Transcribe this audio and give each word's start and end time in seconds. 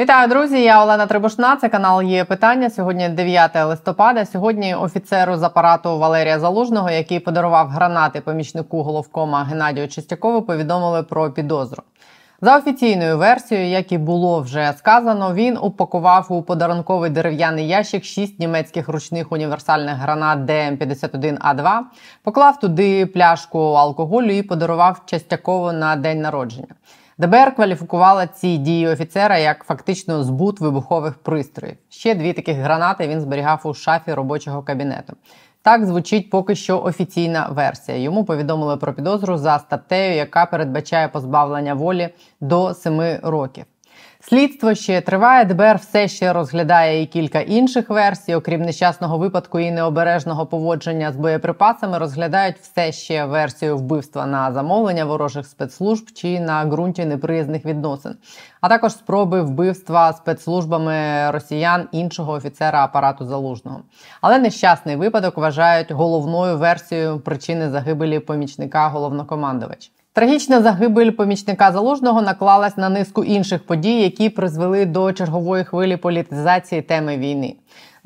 Вітаю, 0.00 0.28
друзі! 0.28 0.62
Я 0.62 0.82
Олена 0.82 1.06
Трибушна. 1.06 1.56
Це 1.56 1.68
канал 1.68 2.02
є 2.02 2.24
питання. 2.24 2.70
Сьогодні 2.70 3.08
9 3.08 3.50
листопада. 3.56 4.26
Сьогодні 4.26 4.74
офіцеру 4.74 5.36
з 5.36 5.42
апарату 5.42 5.98
Валерія 5.98 6.38
Залужного, 6.38 6.90
який 6.90 7.20
подарував 7.20 7.68
гранати 7.68 8.20
помічнику 8.20 8.82
головкома 8.82 9.44
Геннадію 9.44 9.88
Чистякову, 9.88 10.42
повідомили 10.42 11.02
про 11.02 11.30
підозру. 11.30 11.82
За 12.40 12.58
офіційною 12.58 13.18
версією, 13.18 13.66
як 13.66 13.92
і 13.92 13.98
було 13.98 14.40
вже 14.40 14.74
сказано, 14.78 15.34
він 15.34 15.58
упакував 15.62 16.26
у 16.28 16.42
подарунковий 16.42 17.10
дерев'яний 17.10 17.68
ящик 17.68 18.04
шість 18.04 18.40
німецьких 18.40 18.88
ручних 18.88 19.32
універсальних 19.32 19.96
гранат 19.96 20.38
ДМ-51А2, 20.38 21.80
поклав 22.22 22.60
туди 22.60 23.06
пляшку 23.06 23.58
алкоголю 23.58 24.30
і 24.30 24.42
подарував 24.42 25.02
Частякову 25.06 25.72
на 25.72 25.96
день 25.96 26.20
народження. 26.20 26.74
ДБР 27.18 27.54
кваліфікувала 27.54 28.26
ці 28.26 28.56
дії 28.56 28.88
офіцера 28.88 29.38
як 29.38 29.64
фактично 29.64 30.24
збут 30.24 30.60
вибухових 30.60 31.14
пристроїв. 31.14 31.76
Ще 31.88 32.14
дві 32.14 32.32
таких 32.32 32.56
гранати 32.56 33.08
він 33.08 33.20
зберігав 33.20 33.60
у 33.64 33.74
шафі 33.74 34.14
робочого 34.14 34.62
кабінету. 34.62 35.16
Так 35.62 35.86
звучить 35.86 36.30
поки 36.30 36.54
що 36.54 36.82
офіційна 36.82 37.48
версія. 37.50 37.98
Йому 37.98 38.24
повідомили 38.24 38.76
про 38.76 38.94
підозру 38.94 39.36
за 39.36 39.58
статтею, 39.58 40.16
яка 40.16 40.46
передбачає 40.46 41.08
позбавлення 41.08 41.74
волі 41.74 42.08
до 42.40 42.74
7 42.74 43.02
років. 43.22 43.64
Слідство 44.28 44.74
ще 44.74 45.00
триває. 45.00 45.44
ДБР 45.44 45.76
все 45.76 46.08
ще 46.08 46.32
розглядає 46.32 47.02
і 47.02 47.06
кілька 47.06 47.40
інших 47.40 47.90
версій, 47.90 48.34
окрім 48.34 48.62
нещасного 48.62 49.18
випадку 49.18 49.60
і 49.60 49.70
необережного 49.70 50.46
поводження 50.46 51.12
з 51.12 51.16
боєприпасами, 51.16 51.98
розглядають 51.98 52.56
все 52.58 52.92
ще 52.92 53.24
версію 53.24 53.76
вбивства 53.76 54.26
на 54.26 54.52
замовлення 54.52 55.04
ворожих 55.04 55.46
спецслужб 55.46 56.10
чи 56.14 56.40
на 56.40 56.64
ґрунті 56.64 57.04
неприязних 57.04 57.64
відносин, 57.64 58.16
а 58.60 58.68
також 58.68 58.92
спроби 58.92 59.42
вбивства 59.42 60.12
спецслужбами 60.12 61.30
росіян 61.30 61.88
іншого 61.92 62.32
офіцера 62.32 62.84
апарату 62.84 63.24
залужного. 63.24 63.80
Але 64.20 64.38
нещасний 64.38 64.96
випадок 64.96 65.36
вважають 65.36 65.90
головною 65.90 66.58
версією 66.58 67.20
причини 67.20 67.70
загибелі 67.70 68.18
помічника 68.18 68.88
головнокомандувача. 68.88 69.90
Трагічна 70.14 70.62
загибель 70.62 71.10
помічника 71.10 71.72
залужного 71.72 72.22
наклалась 72.22 72.76
на 72.76 72.88
низку 72.88 73.24
інших 73.24 73.66
подій, 73.66 74.02
які 74.02 74.28
призвели 74.28 74.86
до 74.86 75.12
чергової 75.12 75.64
хвилі 75.64 75.96
політизації 75.96 76.82
теми 76.82 77.16
війни. 77.16 77.54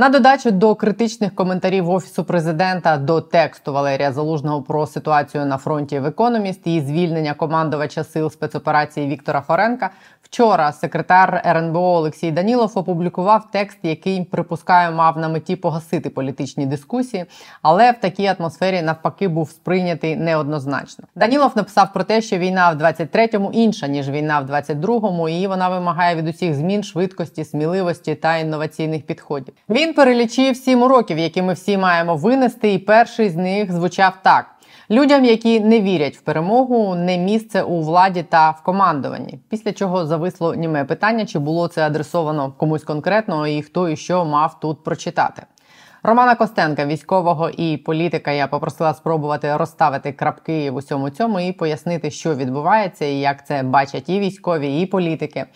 На 0.00 0.08
додачу 0.08 0.50
до 0.50 0.74
критичних 0.74 1.34
коментарів 1.34 1.90
офісу 1.90 2.24
президента 2.24 2.96
до 2.96 3.20
тексту 3.20 3.72
Валерія 3.72 4.12
Залужного 4.12 4.62
про 4.62 4.86
ситуацію 4.86 5.46
на 5.46 5.56
фронті 5.56 5.98
в 5.98 6.06
економіст 6.06 6.60
і 6.64 6.80
звільнення 6.80 7.34
командувача 7.34 8.04
сил 8.04 8.30
спецоперації 8.30 9.08
Віктора 9.08 9.40
Форенка. 9.40 9.90
Вчора 10.30 10.72
секретар 10.72 11.42
РНБО 11.46 11.80
Олексій 11.80 12.30
Данілов 12.30 12.72
опублікував 12.74 13.50
текст, 13.50 13.78
який 13.82 14.24
припускаю, 14.24 14.96
мав 14.96 15.18
на 15.18 15.28
меті 15.28 15.56
погасити 15.56 16.10
політичні 16.10 16.66
дискусії, 16.66 17.24
але 17.62 17.92
в 17.92 18.00
такій 18.00 18.26
атмосфері 18.38 18.82
навпаки 18.82 19.28
був 19.28 19.50
сприйнятий 19.50 20.16
неоднозначно. 20.16 21.04
Данілов 21.14 21.52
написав 21.54 21.92
про 21.92 22.04
те, 22.04 22.22
що 22.22 22.38
війна 22.38 22.70
в 22.70 22.82
23-му 22.82 23.50
інша 23.52 23.86
ніж 23.86 24.10
війна 24.10 24.40
в 24.40 24.50
22-му, 24.50 25.28
і 25.28 25.46
вона 25.46 25.68
вимагає 25.68 26.16
від 26.16 26.28
усіх 26.28 26.54
змін 26.54 26.82
швидкості, 26.82 27.44
сміливості 27.44 28.14
та 28.14 28.36
інноваційних 28.36 29.02
підходів. 29.02 29.54
Він 29.68 29.87
перелічив 29.92 30.56
сім 30.56 30.82
уроків, 30.82 31.18
які 31.18 31.42
ми 31.42 31.52
всі 31.52 31.78
маємо 31.78 32.16
винести, 32.16 32.72
і 32.72 32.78
перший 32.78 33.30
з 33.30 33.36
них 33.36 33.72
звучав 33.72 34.12
так. 34.22 34.46
Людям, 34.90 35.24
які 35.24 35.60
не 35.60 35.80
вірять 35.80 36.16
в 36.16 36.20
перемогу, 36.20 36.94
не 36.94 37.18
місце 37.18 37.62
у 37.62 37.80
владі 37.80 38.24
та 38.28 38.50
в 38.50 38.62
командуванні. 38.62 39.38
Після 39.48 39.72
чого 39.72 40.06
зависло 40.06 40.54
німе 40.54 40.84
питання, 40.84 41.26
чи 41.26 41.38
було 41.38 41.68
це 41.68 41.86
адресовано 41.86 42.52
комусь 42.56 42.84
конкретно, 42.84 43.46
і 43.46 43.62
хто 43.62 43.88
і 43.88 43.96
що 43.96 44.24
мав 44.24 44.60
тут 44.60 44.84
прочитати. 44.84 45.42
Романа 46.02 46.34
Костенка, 46.34 46.86
військового 46.86 47.50
і 47.50 47.76
політика, 47.76 48.32
я 48.32 48.46
попросила 48.46 48.94
спробувати 48.94 49.56
розставити 49.56 50.12
крапки 50.12 50.70
в 50.70 50.74
усьому 50.74 51.10
цьому 51.10 51.40
і 51.40 51.52
пояснити, 51.52 52.10
що 52.10 52.34
відбувається, 52.34 53.04
і 53.04 53.14
як 53.14 53.46
це 53.46 53.62
бачать 53.62 54.08
і 54.08 54.20
військові, 54.20 54.80
і 54.80 54.86
політики 54.86 55.46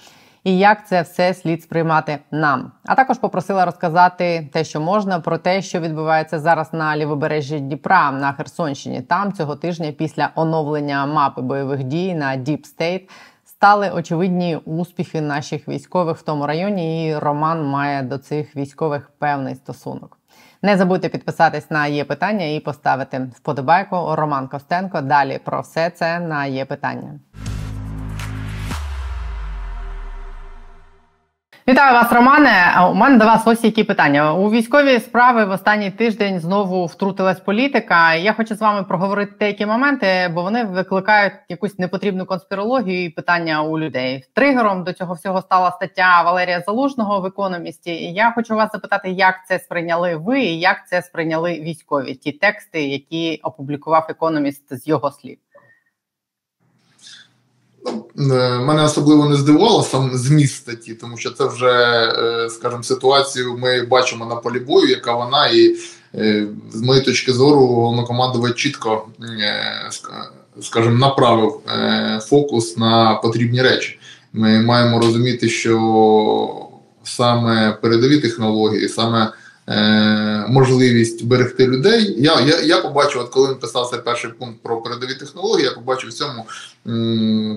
і 0.44 0.58
як 0.58 0.88
це 0.88 1.02
все 1.02 1.34
слід 1.34 1.62
сприймати 1.62 2.18
нам. 2.30 2.72
А 2.86 2.94
також 2.94 3.18
попросила 3.18 3.64
розказати 3.64 4.48
те, 4.52 4.64
що 4.64 4.80
можна, 4.80 5.20
про 5.20 5.38
те, 5.38 5.62
що 5.62 5.80
відбувається 5.80 6.38
зараз 6.38 6.72
на 6.72 6.96
лівобережжі 6.96 7.60
Дніпра 7.60 8.10
на 8.10 8.32
Херсонщині. 8.32 9.02
Там 9.02 9.32
цього 9.32 9.56
тижня, 9.56 9.92
після 9.92 10.30
оновлення 10.34 11.06
мапи 11.06 11.42
бойових 11.42 11.84
дій 11.84 12.14
на 12.14 12.36
Deep 12.36 12.64
State, 12.78 13.08
стали 13.44 13.90
очевидні 13.90 14.56
успіхи 14.56 15.20
наших 15.20 15.68
військових 15.68 16.16
в 16.16 16.22
тому 16.22 16.46
районі. 16.46 17.08
І 17.08 17.18
Роман 17.18 17.66
має 17.66 18.02
до 18.02 18.18
цих 18.18 18.56
військових 18.56 19.10
певний 19.18 19.54
стосунок. 19.54 20.18
Не 20.62 20.76
забудьте 20.76 21.08
підписатись 21.08 21.70
на 21.70 21.86
є 21.86 22.04
питання 22.04 22.44
і 22.44 22.60
поставити 22.60 23.30
вподобайку. 23.34 23.96
Роман 24.14 24.48
Костенко. 24.48 25.00
Далі 25.00 25.40
про 25.44 25.60
все 25.60 25.90
це 25.90 26.20
на 26.20 26.46
є 26.46 26.64
питання. 26.64 27.18
Вітаю 31.68 31.94
вас, 31.94 32.12
Романе. 32.12 32.86
У 32.90 32.94
мене 32.94 33.18
до 33.18 33.24
вас 33.24 33.42
ось 33.46 33.64
які 33.64 33.84
питання. 33.84 34.34
У 34.34 34.50
військові 34.50 35.00
справи 35.00 35.44
в 35.44 35.50
останній 35.50 35.90
тиждень 35.90 36.40
знову 36.40 36.86
втрутилась 36.86 37.40
політика. 37.40 38.14
Я 38.14 38.32
хочу 38.32 38.54
з 38.54 38.60
вами 38.60 38.82
проговорити 38.82 39.32
деякі 39.38 39.66
моменти, 39.66 40.30
бо 40.34 40.42
вони 40.42 40.64
викликають 40.64 41.32
якусь 41.48 41.78
непотрібну 41.78 42.26
конспірологію 42.26 43.04
і 43.04 43.08
питання 43.08 43.62
у 43.62 43.78
людей. 43.78 44.24
Тригером 44.34 44.84
до 44.84 44.92
цього 44.92 45.14
всього 45.14 45.42
стала 45.42 45.70
стаття 45.70 46.22
Валерія 46.22 46.60
Залужного 46.60 47.20
в 47.20 47.26
економісті. 47.26 47.90
І 47.90 48.12
я 48.12 48.32
хочу 48.32 48.56
вас 48.56 48.72
запитати, 48.72 49.10
як 49.10 49.34
це 49.48 49.58
сприйняли 49.58 50.16
ви, 50.16 50.40
і 50.40 50.60
як 50.60 50.88
це 50.88 51.02
сприйняли 51.02 51.60
військові 51.60 52.14
ті 52.14 52.32
тексти, 52.32 52.88
які 52.88 53.40
опублікував 53.42 54.06
економіст 54.08 54.76
з 54.76 54.88
його 54.88 55.10
слів. 55.10 55.38
Е, 58.18 58.58
мене 58.58 58.82
особливо 58.84 59.28
не 59.28 59.36
здивувало 59.36 59.82
сам 59.82 60.10
зміст 60.14 60.56
статті, 60.56 60.94
тому 60.94 61.16
що 61.16 61.30
це 61.30 61.46
вже, 61.46 61.70
е, 61.70 62.50
скажімо, 62.50 62.82
ситуацію 62.82 63.58
ми 63.58 63.82
бачимо 63.82 64.26
на 64.26 64.36
полі 64.36 64.58
бою, 64.58 64.88
яка 64.88 65.14
вона, 65.14 65.46
і 65.46 65.76
е, 66.14 66.46
з 66.72 66.80
моєї 66.80 67.04
точки 67.04 67.32
зору, 67.32 67.66
головнокомандувач 67.66 68.56
чітко, 68.56 69.06
скажімо, 70.60 70.98
направив 70.98 71.60
фокус 72.20 72.76
на 72.76 73.14
потрібні 73.14 73.62
речі. 73.62 73.98
Ми 74.32 74.60
маємо 74.60 75.00
розуміти, 75.00 75.48
що 75.48 76.68
саме 77.04 77.78
передові 77.82 78.20
технології, 78.20 78.88
саме 78.88 79.32
можливість 80.48 81.24
берегти 81.24 81.66
людей. 81.66 82.14
Я 82.18 82.40
я, 82.40 82.60
я 82.60 82.80
побачив, 82.80 83.20
от 83.20 83.28
коли 83.28 83.56
цей 83.90 84.00
перший 84.04 84.30
пункт 84.30 84.56
про 84.62 84.82
передові 84.82 85.14
технології, 85.14 85.64
я 85.64 85.72
побачив 85.72 86.10
в 86.10 86.12
цьому 86.12 86.46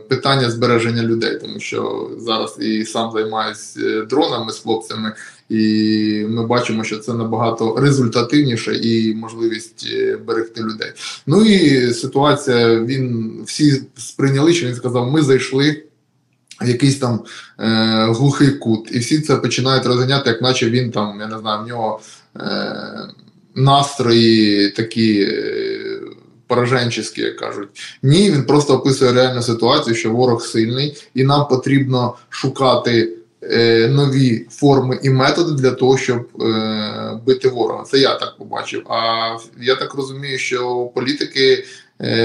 питання 0.10 0.50
збереження 0.50 1.04
людей, 1.04 1.40
тому 1.42 1.60
що 1.60 2.10
зараз 2.20 2.58
і 2.60 2.86
сам 2.86 3.12
займаюся 3.12 3.80
е, 3.80 4.06
дронами 4.06 4.52
з 4.52 4.60
хлопцями, 4.60 5.14
і 5.50 6.26
ми 6.30 6.46
бачимо, 6.46 6.84
що 6.84 6.98
це 6.98 7.14
набагато 7.14 7.76
результативніше 7.76 8.76
і 8.76 9.16
можливість 9.16 9.88
е, 9.92 10.18
берегти 10.28 10.62
людей. 10.62 10.92
Ну 11.28 11.42
і 11.46 11.94
ситуація 11.94 12.80
він 12.80 13.32
всі 13.46 13.82
сприйняли, 13.98 14.54
що 14.54 14.68
він 14.68 14.76
сказав: 14.76 15.12
ми 15.12 15.22
зайшли 15.22 15.84
якийсь 16.62 17.00
там 17.00 17.24
е, 17.60 17.66
глухий 18.10 18.52
кут. 18.52 18.90
І 18.92 19.00
всі 19.00 19.20
це 19.20 19.36
починають 19.36 19.86
розганяти, 19.86 20.30
як 20.30 20.42
наче 20.42 20.70
він 20.70 20.92
там, 20.92 21.18
я 21.20 21.28
не 21.28 21.40
знаю, 21.40 21.64
в 21.64 21.68
нього 21.68 22.00
е, 22.40 22.76
настрої 23.56 24.70
такі 24.70 25.22
е, 25.22 26.02
пораженчі, 26.48 27.04
як 27.16 27.38
кажуть. 27.38 27.70
Ні, 28.04 28.32
він 28.32 28.44
просто 28.44 28.74
описує 28.74 29.14
реальну 29.14 29.42
ситуацію, 29.42 29.96
що 29.96 30.12
ворог 30.12 30.42
сильний, 30.42 30.98
і 31.14 31.24
нам 31.24 31.48
потрібно 31.48 32.16
шукати. 32.30 33.12
Е, 33.52 33.88
нові 33.88 34.46
форми 34.50 35.00
і 35.04 35.10
методи 35.10 35.62
для 35.62 35.72
того, 35.72 35.98
щоб 35.98 36.28
е, 36.42 37.20
бити 37.26 37.50
ворога. 37.50 37.84
Це 37.84 37.98
я 37.98 38.16
так 38.16 38.36
побачив. 38.38 38.84
А 38.90 39.38
я 39.62 39.76
так 39.76 39.94
розумію, 39.94 40.38
що 40.38 40.92
політики 40.96 41.66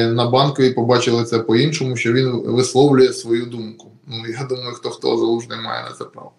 на 0.09 0.31
банковій 0.31 0.71
побачили 0.71 1.25
це 1.25 1.39
по-іншому, 1.39 1.97
що 1.97 2.13
він 2.13 2.43
висловлює 2.47 3.13
свою 3.13 3.47
думку. 3.47 3.87
Ну 4.07 4.17
я 4.41 4.45
думаю, 4.45 4.75
хто 4.75 4.91
хто 4.91 5.17
залужний 5.17 5.59
має 5.61 5.85
на 5.85 5.91
це 5.91 6.05
право. 6.05 6.33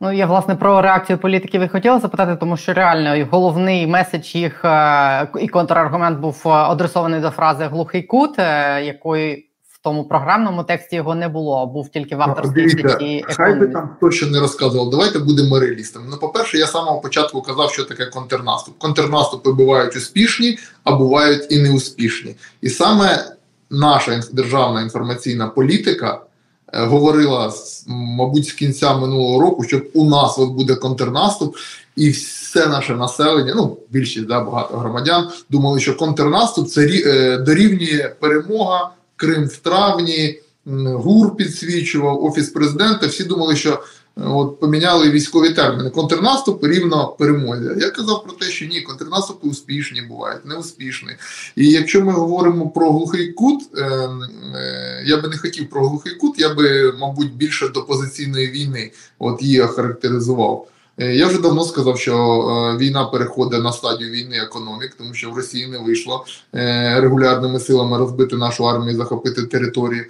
Ну, 0.00 0.12
я 0.12 0.26
власне 0.26 0.54
про 0.54 0.82
реакцію 0.82 1.18
політиків 1.18 1.62
і 1.62 1.68
хотіла 1.68 2.00
запитати, 2.00 2.36
тому 2.40 2.56
що 2.56 2.72
реально 2.72 3.26
головний 3.30 3.86
меседж 3.86 4.34
їх 4.34 4.64
е, 4.64 5.28
і 5.40 5.48
контраргумент 5.48 6.18
був 6.18 6.42
е, 6.46 6.48
адресований 6.48 7.20
до 7.20 7.30
фрази 7.30 7.64
глухий 7.64 8.02
кут, 8.02 8.38
е, 8.38 8.82
якої 8.84 9.50
тому 9.84 10.04
програмному 10.04 10.64
тексті 10.64 10.96
його 10.96 11.14
не 11.14 11.28
було, 11.28 11.62
а 11.62 11.66
був 11.66 11.88
тільки 11.88 12.16
в 12.16 12.22
авторській 12.22 12.70
статті. 12.70 13.24
Хай 13.28 13.54
би 13.54 13.68
там 13.68 13.90
хто 13.96 14.10
ще 14.10 14.26
не 14.26 14.40
розказував. 14.40 14.90
Давайте 14.90 15.18
будемо 15.18 15.60
реалістами. 15.60 16.06
Ну, 16.10 16.16
по-перше, 16.16 16.58
я 16.58 16.66
з 16.66 16.70
самого 16.70 17.00
початку 17.00 17.42
казав, 17.42 17.70
що 17.70 17.84
таке 17.84 18.06
контрнаступ. 18.06 18.78
Контрнаступи 18.78 19.52
бувають 19.52 19.96
успішні, 19.96 20.58
а 20.84 20.92
бувають 20.92 21.46
і 21.50 21.58
неуспішні. 21.58 22.36
І 22.60 22.68
саме 22.68 23.24
наша 23.70 24.22
державна 24.32 24.82
інформаційна 24.82 25.46
політика. 25.46 26.20
говорила 26.72 27.52
мабуть 27.86 28.48
з 28.48 28.52
кінця 28.52 28.96
минулого 28.96 29.40
року, 29.40 29.64
що 29.64 29.82
у 29.94 30.10
нас 30.10 30.38
от 30.38 30.50
буде 30.50 30.74
контрнаступ, 30.74 31.56
і 31.96 32.10
все 32.10 32.66
наше 32.66 32.94
населення, 32.94 33.52
ну 33.56 33.76
більшість 33.90 34.26
да, 34.26 34.40
багато 34.40 34.76
громадян, 34.76 35.28
думали, 35.50 35.80
що 35.80 35.96
контрнаступ 35.96 36.68
це 36.68 36.86
е, 36.86 37.38
дорівнює 37.38 38.14
перемога, 38.20 38.90
Крим 39.16 39.44
в 39.44 39.56
травні, 39.56 40.40
ГУР 40.66 41.36
підсвічував, 41.36 42.24
офіс 42.24 42.48
президента. 42.48 43.06
Всі 43.06 43.24
думали, 43.24 43.56
що 43.56 43.82
от 44.16 44.60
поміняли 44.60 45.10
військові 45.10 45.50
терміни. 45.50 45.90
Контрнаступ 45.90 46.64
рівно 46.64 47.08
перемозі. 47.18 47.64
Я 47.76 47.90
казав 47.90 48.24
про 48.24 48.32
те, 48.32 48.46
що 48.46 48.66
ні, 48.66 48.80
контрнаступи 48.80 49.48
успішні 49.48 50.02
бувають, 50.02 50.44
неуспішні. 50.44 51.10
І 51.56 51.70
якщо 51.70 52.04
ми 52.04 52.12
говоримо 52.12 52.70
про 52.70 52.92
глухий 52.92 53.32
кут, 53.32 53.62
е, 53.76 53.82
е, 54.54 55.04
я 55.06 55.20
би 55.20 55.28
не 55.28 55.36
хотів 55.36 55.70
про 55.70 55.88
глухий 55.88 56.14
кут, 56.14 56.40
я 56.40 56.54
би, 56.54 56.92
мабуть, 56.92 57.34
більше 57.34 57.68
до 57.68 57.82
позиційної 57.82 58.50
війни 58.50 58.92
от 59.18 59.42
її 59.42 59.60
охарактеризував. 59.60 60.68
Е, 60.98 61.14
я 61.14 61.26
вже 61.26 61.40
давно 61.40 61.64
сказав, 61.64 61.98
що 61.98 62.76
війна 62.80 63.04
переходить 63.04 63.62
на 63.62 63.72
стадію 63.72 64.10
війни 64.10 64.36
економік, 64.36 64.94
тому 64.98 65.14
що 65.14 65.30
в 65.30 65.36
Росії 65.36 65.66
не 65.66 65.78
вийшло 65.78 66.24
регулярними 66.96 67.60
силами 67.60 67.98
розбити 67.98 68.36
нашу 68.36 68.68
армію, 68.68 68.96
захопити 68.96 69.42
території 69.42 70.06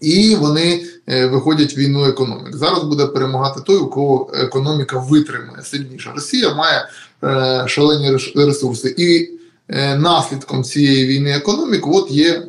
і 0.00 0.34
вони 0.34 0.84
е, 1.08 1.26
виходять 1.26 1.76
в 1.76 1.78
війну 1.78 2.04
економік. 2.04 2.56
Зараз 2.56 2.82
буде 2.82 3.06
перемагати 3.06 3.60
той, 3.66 3.76
у 3.76 3.86
кого 3.86 4.30
економіка 4.34 4.98
витримує 4.98 5.62
сильніше. 5.62 6.10
Росія 6.14 6.54
має 6.54 6.88
е, 7.24 7.68
шалені 7.68 8.10
ресурси, 8.34 8.94
і 8.98 9.30
е, 9.68 9.96
наслідком 9.98 10.64
цієї 10.64 11.06
війни 11.06 11.30
економік 11.30 11.86
от 11.86 12.10
є. 12.10 12.42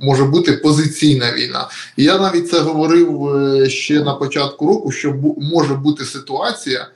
Може 0.00 0.24
бути 0.24 0.52
позиційна 0.52 1.32
війна, 1.32 1.68
і 1.96 2.04
я 2.04 2.18
навіть 2.18 2.50
це 2.50 2.60
говорив 2.60 3.30
ще 3.68 4.04
на 4.04 4.14
початку 4.14 4.66
року. 4.66 4.90
Що 4.90 5.14
може 5.36 5.74
бути 5.74 6.04
ситуація 6.04 6.88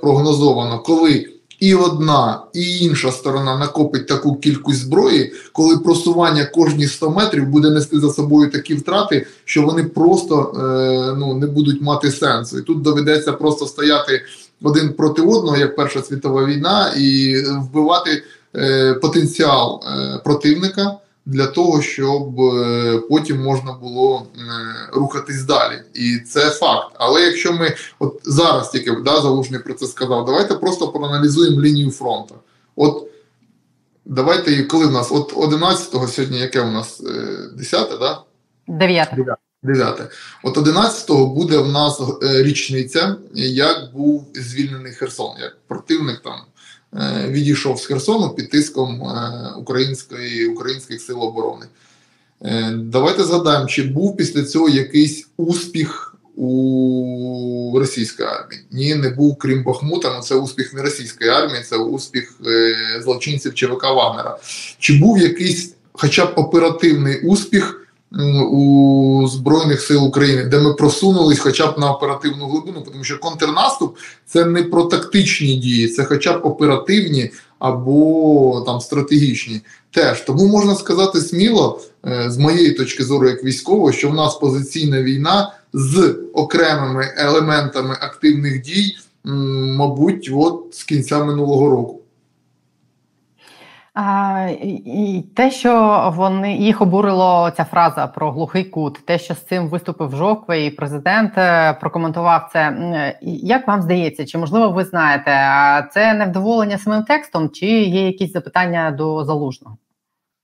прогнозована, 0.00 0.78
коли 0.78 1.28
і 1.60 1.74
одна, 1.74 2.42
і 2.52 2.78
інша 2.78 3.12
сторона 3.12 3.58
накопить 3.58 4.06
таку 4.06 4.36
кількість 4.36 4.80
зброї, 4.80 5.32
коли 5.52 5.78
просування 5.78 6.44
кожні 6.44 6.86
100 6.86 7.10
метрів 7.10 7.46
буде 7.46 7.70
нести 7.70 8.00
за 8.00 8.10
собою 8.10 8.50
такі 8.50 8.74
втрати, 8.74 9.26
що 9.44 9.62
вони 9.62 9.84
просто 9.84 10.54
е, 10.56 11.16
ну, 11.18 11.34
не 11.34 11.46
будуть 11.46 11.82
мати 11.82 12.10
сенсу. 12.10 12.58
І 12.58 12.62
тут 12.62 12.82
доведеться 12.82 13.32
просто 13.32 13.66
стояти 13.66 14.22
один 14.62 14.92
проти 14.92 15.22
одного, 15.22 15.56
як 15.56 15.76
Перша 15.76 16.02
світова 16.02 16.44
війна, 16.44 16.92
і 16.98 17.36
вбивати 17.48 18.22
е, 18.56 18.94
потенціал 18.94 19.82
е, 19.86 20.20
противника 20.24 20.96
для 21.26 21.46
того, 21.46 21.82
щоб 21.82 22.40
е, 22.40 22.98
потім 23.08 23.42
можна 23.42 23.72
було 23.72 24.26
е, 24.36 24.40
рухатись 24.92 25.42
далі. 25.42 25.82
І 25.94 26.18
це 26.18 26.50
факт. 26.50 26.94
Але 26.94 27.20
якщо 27.20 27.52
ми 27.52 27.74
от 27.98 28.20
зараз 28.24 28.70
тільки 28.70 28.90
да, 28.90 29.20
залужний 29.20 29.60
про 29.60 29.74
це 29.74 29.86
сказав, 29.86 30.24
давайте 30.24 30.54
просто 30.54 30.88
проаналізуємо 30.88 31.62
лінію 31.62 31.90
фронту. 31.90 32.34
От 32.76 33.06
давайте, 34.04 34.62
коли 34.62 34.86
в 34.86 34.92
нас 34.92 35.12
от 35.12 35.34
11-го 35.34 36.08
сьогодні, 36.08 36.38
яке 36.38 36.60
у 36.60 36.70
нас 36.70 37.02
10, 37.56 37.92
е, 37.92 37.98
да? 37.98 38.22
9. 38.68 39.08
9. 39.62 40.00
От 40.44 40.56
11-го 40.56 41.26
буде 41.26 41.58
в 41.58 41.68
нас 41.68 42.00
річниця, 42.22 43.16
як 43.34 43.92
був 43.92 44.26
звільнений 44.34 44.92
Херсон, 44.92 45.30
як 45.40 45.56
противник 45.68 46.20
там 46.20 46.40
відійшов 47.28 47.80
з 47.80 47.86
Херсону 47.86 48.30
під 48.30 48.50
тиском 48.50 49.02
е, 49.02 49.54
української, 49.58 50.46
українських 50.46 51.00
сил 51.00 51.22
оборони. 51.22 51.66
Е, 52.42 52.72
давайте 52.76 53.24
згадаємо, 53.24 53.66
чи 53.66 53.82
був 53.82 54.16
після 54.16 54.44
цього 54.44 54.68
якийсь 54.68 55.28
успіх 55.36 56.16
у 56.36 57.72
російської 57.78 58.28
армії? 58.28 58.62
Ні, 58.70 58.94
не 58.94 59.10
був 59.10 59.38
крім 59.38 59.62
Бахмута, 59.64 60.08
але 60.08 60.22
це 60.22 60.34
успіх 60.34 60.74
не 60.74 60.82
російської 60.82 61.30
армії, 61.30 61.62
це 61.62 61.76
успіх 61.76 62.34
злочинців 63.02 63.54
ЧВК 63.54 63.82
Вагнера. 63.82 64.38
Чи 64.78 64.98
був 64.98 65.18
якийсь, 65.18 65.74
хоча 65.92 66.26
б 66.26 66.32
оперативний 66.36 67.20
успіх 67.20 67.80
у 68.50 69.28
Збройних 69.28 69.80
сил 69.80 70.04
України, 70.04 70.44
де 70.44 70.58
ми 70.58 70.74
просунулись 70.74 71.38
хоча 71.38 71.66
б 71.66 71.78
на 71.78 71.92
оперативну 71.92 72.48
глибину, 72.48 72.80
тому 72.80 73.04
що 73.04 73.18
контрнаступ 73.18 73.96
це 74.26 74.44
не 74.44 74.62
про 74.62 74.84
тактичні 74.84 75.56
дії, 75.56 75.88
це 75.88 76.04
хоча 76.04 76.38
б 76.38 76.46
оперативні 76.46 77.30
або 77.58 78.62
там 78.66 78.80
стратегічні. 78.80 79.60
Теж 79.90 80.20
тому 80.20 80.46
можна 80.46 80.74
сказати 80.74 81.20
сміло, 81.20 81.80
е, 82.06 82.30
з 82.30 82.38
моєї 82.38 82.72
точки 82.72 83.04
зору, 83.04 83.28
як 83.28 83.44
військового, 83.44 83.92
що 83.92 84.10
в 84.10 84.14
нас 84.14 84.34
позиційна 84.34 85.02
війна 85.02 85.52
з 85.72 86.16
окремими 86.34 87.14
елементами 87.16 87.96
активних 88.00 88.62
дій, 88.62 88.96
мабуть, 89.24 90.30
от 90.32 90.64
з 90.72 90.84
кінця 90.84 91.24
минулого 91.24 91.70
року. 91.70 91.99
А, 93.94 94.48
і 94.84 95.24
Те, 95.36 95.50
що 95.50 96.12
вони 96.16 96.56
їх 96.56 96.80
обурило 96.80 97.50
ця 97.56 97.64
фраза 97.64 98.06
про 98.06 98.32
глухий 98.32 98.64
кут, 98.64 99.06
те, 99.06 99.18
що 99.18 99.34
з 99.34 99.44
цим 99.46 99.68
виступив 99.68 100.16
Жокве, 100.16 100.64
і 100.64 100.70
президент 100.70 101.38
е, 101.38 101.72
прокоментував 101.72 102.48
це. 102.52 102.74
Як 103.22 103.68
вам 103.68 103.82
здається, 103.82 104.26
чи 104.26 104.38
можливо 104.38 104.68
ви 104.70 104.84
знаєте, 104.84 105.32
це 105.92 106.14
невдоволення 106.14 106.78
самим 106.78 107.02
текстом, 107.02 107.50
чи 107.50 107.66
є 107.66 108.06
якісь 108.06 108.32
запитання 108.32 108.90
до 108.90 109.24
залужного? 109.24 109.76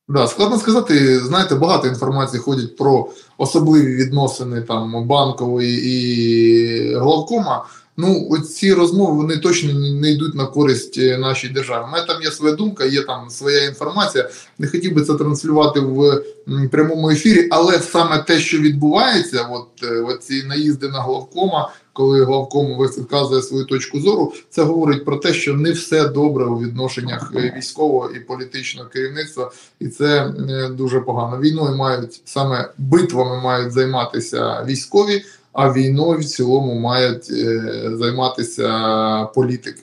Да, 0.09 0.27
складно 0.27 0.59
сказати, 0.59 1.19
знаєте, 1.19 1.55
багато 1.55 1.89
інформації 1.89 2.41
ходять 2.41 2.77
про 2.77 3.09
особливі 3.39 3.95
відносини 3.97 4.63
там 4.63 5.07
банкової 5.07 5.87
і 5.87 6.95
главкома. 6.95 7.67
Ну, 7.99 8.27
оці 8.31 8.73
розмови 8.73 9.17
вони 9.17 9.37
точно 9.37 9.73
не 9.81 10.11
йдуть 10.11 10.35
на 10.35 10.47
користь 10.47 10.99
е, 10.99 11.19
нашій 11.19 11.49
державі. 11.49 11.85
У 11.89 11.93
мене 11.93 12.07
там 12.07 12.23
є 12.23 12.31
своя 12.31 12.55
думка, 12.55 12.85
є 12.85 13.03
там 13.03 13.31
своя 13.31 13.65
інформація. 13.65 14.31
Не 14.59 14.67
хотів 14.67 14.95
би 14.95 15.03
це 15.03 15.15
транслювати 15.15 15.81
в 15.81 16.23
прямому 16.71 17.11
ефірі, 17.11 17.49
але 17.51 17.81
саме 17.81 18.19
те, 18.19 18.39
що 18.39 18.59
відбувається, 18.59 19.49
от 19.51 19.69
е, 19.83 20.01
оці 20.01 20.43
наїзди 20.43 20.89
на 20.89 21.01
главкома, 21.01 21.71
коли 21.97 22.25
главком 22.25 22.77
висказує 22.77 23.43
свою 23.43 23.65
точку 23.65 24.01
зору, 24.01 24.33
це 24.51 24.63
говорить 24.63 25.05
про 25.05 25.17
те, 25.17 25.35
що 25.35 25.55
не 25.55 25.73
все 25.73 26.09
добре 26.09 26.45
у 26.45 26.59
відношеннях 26.59 27.33
е, 27.37 27.55
військового 27.57 28.11
і 28.11 28.21
політичного 28.21 28.89
керівництва, 28.89 29.53
і 29.81 29.89
це 29.89 30.33
дуже 30.71 31.01
погано. 31.01 31.41
Війною 31.41 31.77
мають 31.77 32.23
саме 32.25 32.71
битвами 32.79 33.43
мають 33.43 33.73
займатися 33.73 34.65
військові 34.69 35.23
а 35.57 35.73
війною 35.73 36.19
в 36.19 36.25
цілому 36.25 36.75
мають 36.75 37.31
е, 37.31 37.91
займатися 37.95 39.25
політики. 39.25 39.83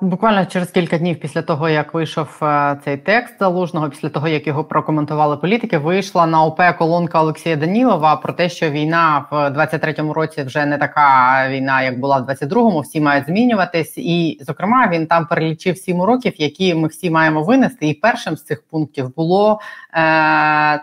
Буквально 0.00 0.46
через 0.46 0.70
кілька 0.70 0.98
днів 0.98 1.20
після 1.20 1.42
того, 1.42 1.68
як 1.68 1.94
вийшов 1.94 2.38
е, 2.42 2.78
цей 2.84 2.96
текст 2.96 3.38
залужного, 3.38 3.90
після 3.90 4.08
того 4.08 4.28
як 4.28 4.46
його 4.46 4.64
прокоментували 4.64 5.36
політики, 5.36 5.78
вийшла 5.78 6.26
на 6.26 6.44
ОП 6.44 6.60
колонка 6.78 7.20
Олексія 7.20 7.56
Данілова 7.56 8.16
про 8.16 8.32
те, 8.32 8.48
що 8.48 8.70
війна 8.70 9.24
в 9.30 9.34
23-му 9.34 10.12
році 10.12 10.42
вже 10.42 10.66
не 10.66 10.78
така 10.78 11.48
війна, 11.48 11.82
як 11.82 12.00
була 12.00 12.18
в 12.18 12.30
22-му, 12.30 12.80
Всі 12.80 13.00
мають 13.00 13.26
змінюватись, 13.26 13.98
і 13.98 14.38
зокрема 14.40 14.88
він 14.92 15.06
там 15.06 15.26
перелічив 15.26 15.78
сім 15.78 16.00
уроків, 16.00 16.32
які 16.36 16.74
ми 16.74 16.88
всі 16.88 17.10
маємо 17.10 17.42
винести. 17.42 17.88
І 17.88 17.94
першим 17.94 18.36
з 18.36 18.44
цих 18.44 18.62
пунктів 18.70 19.14
було 19.16 19.60
е, 19.92 19.98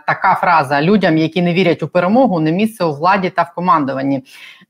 така 0.06 0.38
фраза: 0.40 0.82
людям, 0.82 1.18
які 1.18 1.42
не 1.42 1.52
вірять 1.52 1.82
у 1.82 1.88
перемогу, 1.88 2.40
не 2.40 2.52
місце 2.52 2.84
у 2.84 2.92
владі 2.92 3.30
та 3.30 3.42
в 3.42 3.54
командуванні. 3.54 4.22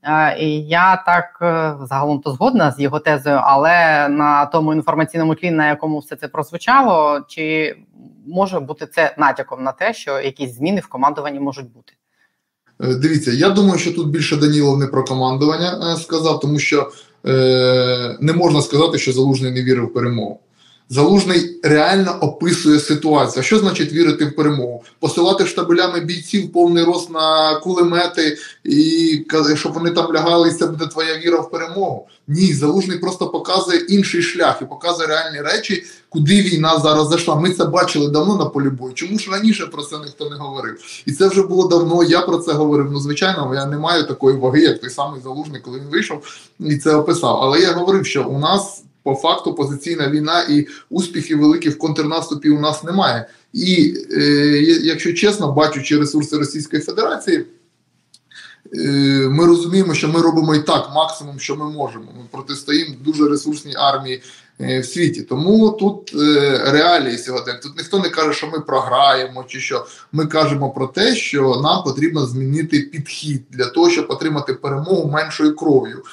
Е, 0.07 0.37
і 0.39 0.67
я 0.67 1.03
так 1.05 1.39
е, 1.41 1.85
загалом 1.87 2.19
то 2.19 2.31
згодна 2.31 2.71
з 2.71 2.79
його 2.79 2.99
тезою, 2.99 3.39
але 3.43 4.07
на 4.09 4.45
тому 4.45 4.73
інформаційному 4.73 5.35
тлі, 5.35 5.51
на 5.51 5.67
якому 5.67 5.99
все 5.99 6.15
це 6.15 6.27
прозвучало, 6.27 7.21
чи 7.27 7.75
може 8.27 8.59
бути 8.59 8.87
це 8.95 9.15
натяком 9.17 9.63
на 9.63 9.71
те, 9.71 9.93
що 9.93 10.19
якісь 10.19 10.55
зміни 10.55 10.81
в 10.81 10.87
командуванні 10.87 11.39
можуть 11.39 11.73
бути? 11.73 11.93
Е, 12.81 12.95
дивіться, 12.95 13.31
я 13.31 13.49
думаю, 13.49 13.79
що 13.79 13.93
тут 13.93 14.09
більше 14.09 14.35
Данілов 14.35 14.77
не 14.79 14.87
про 14.87 15.03
командування 15.03 15.97
сказав, 15.97 16.39
тому 16.39 16.59
що 16.59 16.91
е, 17.25 18.17
не 18.19 18.33
можна 18.33 18.61
сказати, 18.61 18.97
що 18.97 19.11
Залужний 19.11 19.51
не 19.51 19.63
вірив 19.63 19.85
в 19.85 19.93
перемогу. 19.93 20.39
Залужний 20.89 21.59
реально 21.63 22.17
описує 22.21 22.79
ситуацію. 22.79 23.43
Що 23.43 23.59
значить 23.59 23.93
вірити 23.93 24.25
в 24.25 24.35
перемогу? 24.35 24.83
Посилати 24.99 25.45
штабелями 25.45 25.99
бійців 25.99 26.51
повний 26.51 26.83
рост 26.83 27.09
на 27.09 27.55
кулемети 27.55 28.37
і 28.63 29.25
щоб 29.55 29.73
вони 29.73 29.91
там 29.91 30.13
лягали, 30.13 30.49
і 30.49 30.51
це 30.51 30.67
буде 30.67 30.87
твоя 30.87 31.17
віра 31.17 31.39
в 31.39 31.51
перемогу. 31.51 32.07
Ні, 32.27 32.53
залужний 32.53 32.97
просто 32.97 33.27
показує 33.27 33.79
інший 33.79 34.21
шлях 34.21 34.61
і 34.61 34.65
показує 34.65 35.07
реальні 35.07 35.41
речі, 35.41 35.83
куди 36.09 36.41
війна 36.41 36.79
зараз 36.79 37.09
зайшла. 37.09 37.35
Ми 37.35 37.51
це 37.51 37.65
бачили 37.65 38.11
давно 38.11 38.35
на 38.37 38.45
полі 38.45 38.69
бою. 38.69 38.93
Чому 38.93 39.19
ж 39.19 39.31
раніше 39.31 39.65
про 39.65 39.83
це 39.83 39.97
ніхто 39.97 40.29
не 40.29 40.35
говорив? 40.35 40.77
І 41.05 41.11
це 41.11 41.27
вже 41.27 41.43
було 41.43 41.67
давно. 41.67 42.03
Я 42.03 42.21
про 42.21 42.37
це 42.37 42.53
говорив. 42.53 42.91
Ну, 42.91 42.99
звичайно, 42.99 43.51
я 43.55 43.65
не 43.65 43.77
маю 43.77 44.03
такої 44.03 44.37
ваги, 44.37 44.61
як 44.61 44.81
той 44.81 44.89
самий 44.89 45.21
залужний, 45.21 45.61
коли 45.61 45.79
він 45.79 45.87
вийшов 45.87 46.23
і 46.59 46.77
це 46.77 46.95
описав. 46.95 47.39
Але 47.41 47.59
я 47.59 47.71
говорив, 47.71 48.05
що 48.05 48.23
у 48.23 48.39
нас 48.39 48.83
по 49.07 49.15
факту 49.15 49.53
позиційна 49.53 50.09
війна 50.09 50.43
і 50.49 50.67
успіхів 50.89 51.39
великих 51.39 51.75
в 51.75 51.77
контрнаступі 51.77 52.49
у 52.49 52.59
нас 52.59 52.83
немає. 52.83 53.27
І 53.53 53.93
е, 54.11 54.21
якщо 54.83 55.13
чесно, 55.13 55.51
бачучи 55.51 55.99
ресурси 55.99 56.37
Російської 56.37 56.81
Федерації. 56.81 57.45
Е, 58.73 58.87
ми 59.29 59.45
розуміємо, 59.45 59.93
що 59.93 60.07
ми 60.07 60.21
робимо 60.21 60.55
і 60.55 60.59
так 60.59 60.91
максимум, 60.95 61.39
що 61.39 61.55
ми 61.55 61.69
можемо. 61.71 62.05
Ми 62.05 62.23
протистоїмо 62.31 62.95
дуже 63.05 63.27
ресурсній 63.29 63.75
армії 63.75 64.23
е, 64.61 64.79
в 64.79 64.85
світі. 64.85 65.21
Тому 65.21 65.69
тут 65.69 66.13
е, 66.15 66.61
реалії 66.65 67.17
сьогодні. 67.17 67.53
Тут 67.63 67.77
ніхто 67.77 67.99
не 67.99 68.09
каже, 68.09 68.33
що 68.33 68.47
ми 68.47 68.59
програємо, 68.59 69.45
чи 69.47 69.59
що 69.59 69.85
ми 70.11 70.25
кажемо 70.25 70.69
про 70.69 70.87
те, 70.87 71.15
що 71.15 71.61
нам 71.63 71.83
потрібно 71.83 72.25
змінити 72.25 72.79
підхід 72.79 73.43
для 73.49 73.65
того, 73.65 73.89
щоб 73.89 74.05
отримати 74.09 74.53
перемогу 74.53 75.11
меншою 75.11 75.55
кров'ю. 75.55 76.03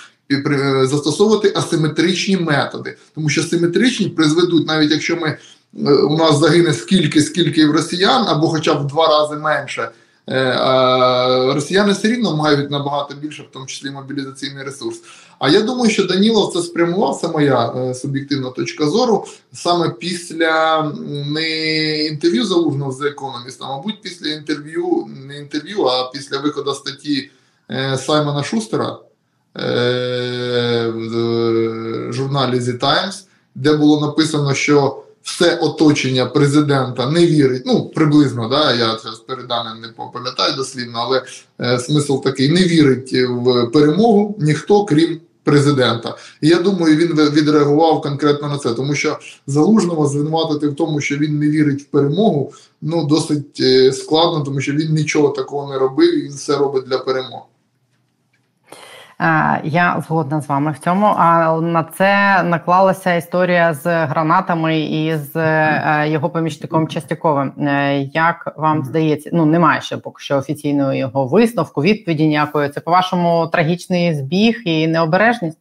Застосовувати 0.82 1.52
асиметричні 1.56 2.36
методи, 2.36 2.96
тому 3.14 3.28
що 3.28 3.42
симетричні 3.42 4.08
призведуть, 4.08 4.66
навіть 4.66 4.90
якщо 4.90 5.16
ми 5.16 5.38
у 6.08 6.16
нас 6.16 6.38
загине 6.38 6.72
скільки, 6.72 7.22
скільки 7.22 7.66
росіян, 7.66 8.24
або 8.28 8.48
хоча 8.48 8.74
б 8.74 8.84
в 8.84 8.86
два 8.86 9.08
рази 9.08 9.36
менше. 9.36 9.88
Е, 10.30 11.54
росіяни 11.54 11.92
все 11.92 12.08
рівно 12.08 12.36
мають 12.36 12.70
набагато 12.70 13.14
більше, 13.14 13.42
в 13.42 13.52
тому 13.52 13.66
числі 13.66 13.90
мобілізаційний 13.90 14.64
ресурс. 14.64 15.02
А 15.38 15.48
я 15.48 15.60
думаю, 15.60 15.90
що 15.90 16.04
Данілов 16.04 16.52
це 16.52 16.62
спрямував, 16.62 17.16
це 17.16 17.28
моя 17.28 17.72
е, 17.76 17.94
суб'єктивна 17.94 18.50
точка 18.50 18.86
зору, 18.86 19.26
саме 19.52 19.90
після 19.90 20.82
не 21.08 21.96
інтерв'ю 22.04 22.44
залужного 22.44 22.92
з 22.92 23.14
а 23.60 23.66
мабуть, 23.66 24.02
після 24.02 24.30
інтерв'ю, 24.30 25.06
не 25.26 25.38
інтерв'ю, 25.38 25.84
а 25.84 26.10
після 26.10 26.38
виходу 26.38 26.74
статті 26.74 27.30
е, 27.70 27.98
Саймона 27.98 28.42
Шустера 28.42 28.98
в 30.94 32.12
журналі 32.12 32.58
The 32.58 32.78
Times, 32.78 33.24
де 33.54 33.76
було 33.76 34.06
написано, 34.06 34.54
що 34.54 35.04
все 35.22 35.56
оточення 35.56 36.26
президента 36.26 37.10
не 37.10 37.26
вірить. 37.26 37.62
Ну 37.66 37.84
приблизно, 37.94 38.48
да, 38.48 38.74
я 38.74 38.96
це 38.96 39.12
з 39.12 39.18
переданим 39.18 39.80
не 39.80 39.88
пам'ятаю 40.12 40.54
дослівно, 40.56 40.98
але 40.98 41.22
е, 41.60 41.78
смисл 41.78 42.20
такий: 42.20 42.48
не 42.48 42.62
вірить 42.62 43.12
в 43.12 43.66
перемогу 43.66 44.36
ніхто, 44.40 44.84
крім 44.84 45.20
президента. 45.44 46.16
І 46.40 46.48
я 46.48 46.58
думаю, 46.58 46.96
він 46.96 47.30
відреагував 47.30 48.00
конкретно 48.02 48.48
на 48.48 48.58
це, 48.58 48.74
тому 48.74 48.94
що 48.94 49.18
залужного 49.46 50.06
звинуватити 50.06 50.68
в 50.68 50.76
тому, 50.76 51.00
що 51.00 51.16
він 51.16 51.38
не 51.38 51.50
вірить 51.50 51.82
в 51.82 51.84
перемогу, 51.84 52.52
ну 52.82 53.04
досить 53.04 53.60
е, 53.60 53.92
складно, 53.92 54.44
тому 54.44 54.60
що 54.60 54.72
він 54.72 54.94
нічого 54.94 55.28
такого 55.28 55.72
не 55.72 55.78
робив, 55.78 56.18
і 56.18 56.22
він 56.22 56.32
все 56.32 56.56
робить 56.56 56.84
для 56.84 56.98
перемоги. 56.98 57.44
Е, 59.24 59.60
я 59.64 60.04
згодна 60.06 60.40
з 60.40 60.48
вами 60.48 60.72
в 60.72 60.78
цьому. 60.78 61.06
А 61.06 61.60
на 61.60 61.84
це 61.84 62.42
наклалася 62.42 63.14
історія 63.14 63.74
з 63.74 64.06
гранатами 64.06 64.80
і 64.80 65.16
з 65.16 65.36
е, 65.36 66.08
його 66.08 66.30
помічником 66.30 66.88
Частяковим. 66.88 67.48
Е, 67.48 67.98
як 68.14 68.54
вам 68.56 68.84
здається, 68.84 69.30
ну 69.32 69.46
немає 69.46 69.80
ще 69.80 69.96
поки 69.96 70.22
що 70.22 70.36
офіційного 70.36 70.94
його 70.94 71.26
висновку, 71.26 71.82
відповіді 71.82 72.26
ніякої. 72.26 72.68
Це 72.68 72.80
по 72.80 72.90
вашому 72.90 73.46
трагічний 73.52 74.14
збіг 74.14 74.62
і 74.64 74.86
необережність? 74.86 75.58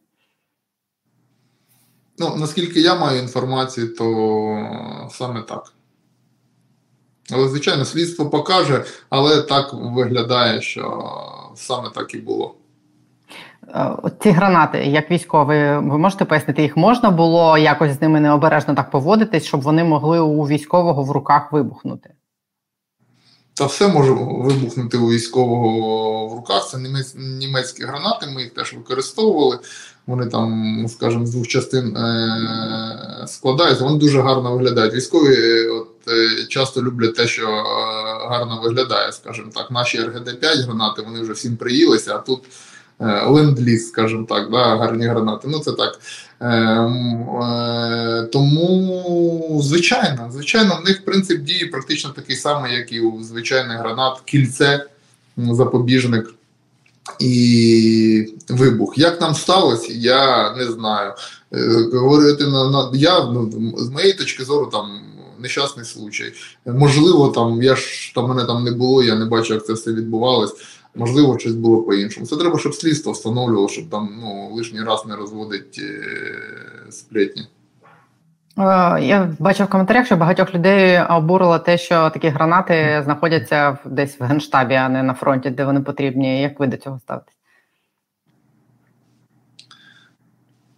Ну 2.18 2.36
наскільки 2.36 2.80
я 2.80 2.94
маю 2.94 3.18
інформацію, 3.18 3.94
то 3.94 4.06
саме 5.10 5.42
так. 5.42 5.72
Але, 7.32 7.48
звичайно, 7.48 7.84
слідство 7.84 8.30
покаже, 8.30 8.84
але 9.10 9.42
так 9.42 9.70
виглядає, 9.72 10.60
що 10.60 11.04
саме 11.56 11.90
так 11.94 12.14
і 12.14 12.18
було. 12.18 12.54
Е, 13.68 14.10
ці 14.22 14.30
гранати, 14.30 14.78
як 14.78 15.10
військові, 15.10 15.76
ви 15.76 15.98
можете 15.98 16.24
пояснити, 16.24 16.62
їх 16.62 16.76
можна 16.76 17.10
було 17.10 17.58
якось 17.58 17.92
з 17.92 18.02
ними 18.02 18.20
необережно 18.20 18.74
так 18.74 18.90
поводитись, 18.90 19.44
щоб 19.44 19.60
вони 19.60 19.84
могли 19.84 20.20
у 20.20 20.42
військового 20.42 21.02
в 21.02 21.10
руках 21.10 21.52
вибухнути? 21.52 22.10
Та 23.56 23.66
все 23.66 23.88
може 23.88 24.12
вибухнути 24.12 24.98
у 24.98 25.10
військового 25.10 26.28
в 26.28 26.34
руках. 26.34 26.68
Це 26.68 26.78
німецькі 27.16 27.84
гранати, 27.84 28.26
ми 28.26 28.42
їх 28.42 28.54
теж 28.54 28.74
використовували. 28.74 29.58
Вони 30.06 30.26
там, 30.26 30.84
скажімо, 30.88 31.26
з 31.26 31.30
двох 31.30 31.46
частин 31.46 31.96
е- 31.96 33.24
складаються, 33.26 33.84
вони 33.84 33.98
дуже 33.98 34.20
гарно 34.20 34.52
виглядають. 34.52 34.94
Військові 34.94 35.66
от, 35.66 35.88
е 36.08 36.46
часто 36.48 36.82
люблять 36.82 37.14
те, 37.14 37.26
що 37.26 37.46
гарно 38.30 38.60
виглядає. 38.62 39.12
Скажімо 39.12 39.50
так, 39.54 39.70
наші 39.70 39.98
РГД-5 39.98 40.64
гранати 40.64 41.02
вони 41.02 41.20
вже 41.20 41.32
всім 41.32 41.56
приїлися, 41.56 42.14
а 42.14 42.18
тут. 42.18 42.42
Е, 43.00 43.26
ленд-ліз, 43.26 43.88
скажімо 43.88 44.26
так, 44.28 44.50
да, 44.50 44.76
гарні 44.76 45.06
гранати. 45.06 45.48
Ну 45.50 45.58
це 45.58 45.72
так. 45.72 46.00
Е, 46.40 46.46
е, 46.46 48.28
Тому, 48.32 49.60
звичайно, 49.64 50.30
звичайно, 50.32 50.80
в 50.82 50.88
них 50.88 51.04
принцип 51.04 51.42
дії 51.42 51.66
практично 51.66 52.10
такий 52.10 52.36
самий, 52.36 52.74
як 52.74 52.92
і 52.92 53.00
у 53.00 53.22
звичайних 53.22 53.78
гранат, 53.78 54.20
кільце, 54.24 54.86
запобіжник. 55.36 56.34
І 57.20 58.34
вибух. 58.48 58.98
Як 58.98 59.20
нам 59.20 59.34
сталося, 59.34 59.92
я 59.92 60.54
не 60.56 60.64
знаю. 60.64 61.12
Говорити 61.92 62.46
на, 62.46 62.90
я 62.94 63.24
ну, 63.24 63.52
з 63.76 63.88
моєї 63.88 64.12
точки 64.12 64.44
зору, 64.44 64.66
там 64.66 65.00
нещасний 65.38 65.86
случай. 65.86 66.32
Можливо, 66.66 67.28
там 67.28 67.62
я 67.62 67.76
ж 67.76 68.12
там 68.14 68.28
мене 68.28 68.44
там 68.44 68.64
не 68.64 68.70
було, 68.70 69.02
я 69.02 69.14
не 69.14 69.24
бачу, 69.24 69.54
як 69.54 69.66
це 69.66 69.72
все 69.72 69.92
відбувалось. 69.92 70.54
Можливо, 70.94 71.38
щось 71.38 71.54
було 71.54 71.82
по-іншому. 71.82 72.26
Це 72.26 72.36
треба, 72.36 72.58
щоб 72.58 72.74
слідство 72.74 73.12
встановлювало, 73.12 73.68
щоб 73.68 73.90
там 73.90 74.08
ну, 74.20 74.50
лишній 74.54 74.82
раз 74.82 75.06
не 75.06 75.16
розводить 75.16 75.80
е, 75.82 76.90
сплетні. 76.90 77.42
Е, 77.42 79.00
я 79.02 79.36
бачив 79.38 79.66
в 79.66 79.70
коментарях, 79.70 80.06
що 80.06 80.16
багатьох 80.16 80.54
людей 80.54 81.00
обурило 81.10 81.58
те, 81.58 81.78
що 81.78 82.10
такі 82.10 82.28
гранати 82.28 83.00
знаходяться 83.04 83.78
десь 83.84 84.20
в 84.20 84.24
генштабі, 84.24 84.74
а 84.74 84.88
не 84.88 85.02
на 85.02 85.14
фронті, 85.14 85.50
де 85.50 85.64
вони 85.64 85.80
потрібні. 85.80 86.42
Як 86.42 86.60
ви 86.60 86.66
до 86.66 86.76
цього 86.76 86.98
ставитесь? 86.98 87.34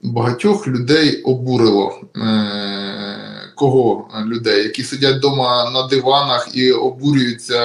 Багатьох 0.02 0.68
людей 0.68 1.22
обурило. 1.22 2.00
Е- 2.16 3.35
кого 3.56 4.08
людей, 4.26 4.62
які 4.62 4.82
сидять 4.82 5.16
вдома 5.16 5.70
на 5.70 5.86
диванах 5.86 6.48
і 6.54 6.72
обурюються. 6.72 7.60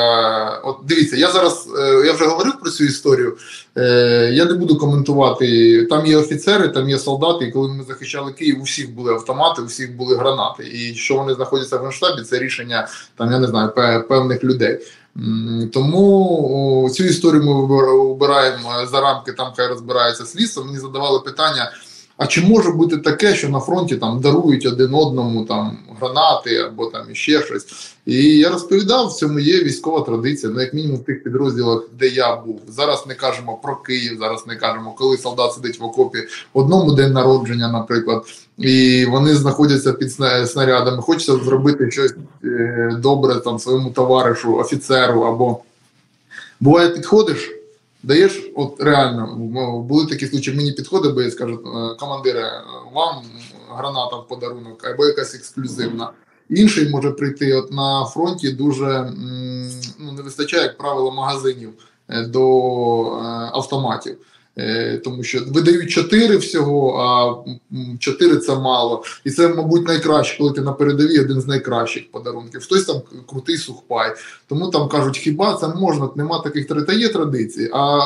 От 0.63 0.77
дивіться, 0.85 1.17
я 1.17 1.31
зараз 1.31 1.69
е, 1.79 2.03
я 2.05 2.13
вже 2.13 2.25
говорив 2.25 2.53
про 2.61 2.71
цю 2.71 2.83
історію. 2.83 3.37
Е, 3.77 4.29
я 4.33 4.45
не 4.45 4.53
буду 4.53 4.77
коментувати. 4.77 5.85
Там 5.85 6.05
є 6.05 6.17
офіцери, 6.17 6.67
там 6.67 6.89
є 6.89 6.99
солдати. 6.99 7.45
І 7.45 7.51
коли 7.51 7.73
ми 7.73 7.83
захищали 7.83 8.31
Київ, 8.31 8.59
у 8.59 8.63
всіх 8.63 8.91
були 8.91 9.13
автомати, 9.13 9.61
у 9.61 9.65
всіх 9.65 9.95
були 9.95 10.15
гранати. 10.15 10.63
І 10.63 10.95
що 10.95 11.15
вони 11.15 11.33
знаходяться 11.33 11.77
в 11.77 11.81
генштабі, 11.81 12.21
це 12.21 12.39
рішення 12.39 12.87
там, 13.17 13.31
я 13.31 13.39
не 13.39 13.47
знаю, 13.47 13.71
певних 14.09 14.43
людей. 14.43 14.79
Тому 15.73 16.89
цю 16.93 17.03
історію 17.03 17.43
ми 17.43 17.51
обираємо 17.93 18.87
за 18.91 19.01
рамки, 19.01 19.31
там 19.31 19.53
хай 19.57 19.67
розбирається 19.67 20.25
слідство. 20.25 20.63
Мені 20.63 20.79
задавали 20.79 21.19
питання. 21.19 21.71
А 22.21 22.27
чи 22.27 22.41
може 22.41 22.71
бути 22.71 22.97
таке, 22.97 23.35
що 23.35 23.49
на 23.49 23.59
фронті 23.59 23.95
там 23.95 24.19
дарують 24.19 24.65
один 24.65 24.93
одному 24.93 25.45
там 25.45 25.77
гранати 25.99 26.57
або 26.57 26.85
там 26.85 27.01
іще 27.11 27.41
щось? 27.41 27.93
І 28.05 28.37
я 28.37 28.49
розповідав, 28.49 29.07
в 29.07 29.13
цьому 29.13 29.39
є 29.39 29.63
військова 29.63 30.01
традиція, 30.01 30.53
ну 30.55 30.61
як 30.61 30.73
мінімум 30.73 30.97
в 30.97 31.03
тих 31.03 31.23
підрозділах, 31.23 31.83
де 31.99 32.07
я 32.07 32.35
був. 32.35 32.61
Зараз 32.67 33.07
не 33.07 33.15
кажемо 33.15 33.59
про 33.63 33.75
Київ, 33.75 34.17
зараз 34.19 34.47
не 34.47 34.55
кажемо, 34.55 34.95
коли 34.97 35.17
солдат 35.17 35.53
сидить 35.53 35.79
в 35.79 35.83
окопі 35.83 36.19
одному 36.53 36.91
день 36.91 37.13
народження, 37.13 37.71
наприклад, 37.71 38.23
і 38.57 39.05
вони 39.05 39.35
знаходяться 39.35 39.93
під 39.93 40.13
снарядами. 40.45 41.01
Хочеться 41.01 41.35
зробити 41.35 41.91
щось 41.91 42.13
е, 42.43 42.97
добре 42.99 43.35
там 43.35 43.59
своєму 43.59 43.89
товаришу, 43.89 44.55
офіцеру 44.55 45.21
або 45.21 45.59
буває, 46.59 46.89
підходиш. 46.89 47.60
Даєш, 48.03 48.51
от 48.55 48.81
реально, 48.81 49.35
були 49.89 50.05
такі 50.05 50.27
случаї, 50.27 50.57
мені 50.57 50.71
підходить, 50.71 51.13
бо 51.13 51.21
я 51.21 51.31
скажу, 51.31 51.53
«Е, 51.53 51.95
вам 52.93 53.15
граната 53.69 54.15
в 54.15 54.27
подарунок, 54.27 54.85
або 54.85 55.05
якась 55.05 55.35
ексклюзивна. 55.35 56.11
Інший 56.49 56.89
може 56.89 57.11
прийти 57.11 57.53
от 57.53 57.71
на 57.71 58.05
фронті 58.05 58.51
дуже 58.51 59.13
ну, 59.99 60.11
не 60.11 60.21
вистачає, 60.21 60.63
як 60.63 60.77
правило, 60.77 61.11
магазинів 61.11 61.69
е, 62.09 62.25
до 62.25 62.41
е, 63.05 63.21
автоматів. 63.53 64.17
Е, 64.57 64.97
тому 65.03 65.23
що 65.23 65.41
видають 65.47 65.91
чотири 65.91 66.37
всього, 66.37 66.97
а 66.99 67.35
чотири 67.99 68.37
це 68.37 68.55
мало. 68.55 69.03
І 69.23 69.31
це, 69.31 69.47
мабуть, 69.47 69.87
найкраще, 69.87 70.37
коли 70.37 70.51
ти 70.51 70.61
на 70.61 70.73
передовій 70.73 71.19
один 71.19 71.41
з 71.41 71.47
найкращих 71.47 72.11
подарунків. 72.11 72.61
Хтось 72.61 72.85
там 72.85 73.01
крутий 73.27 73.57
сухпай. 73.57 74.15
Тому 74.47 74.67
там 74.67 74.89
кажуть, 74.89 75.17
хіба 75.17 75.53
це 75.53 75.67
можна, 75.67 76.09
нема 76.15 76.39
таких 76.39 76.67
та 76.67 76.93
є 76.93 77.09
традиції. 77.09 77.69
А 77.73 77.99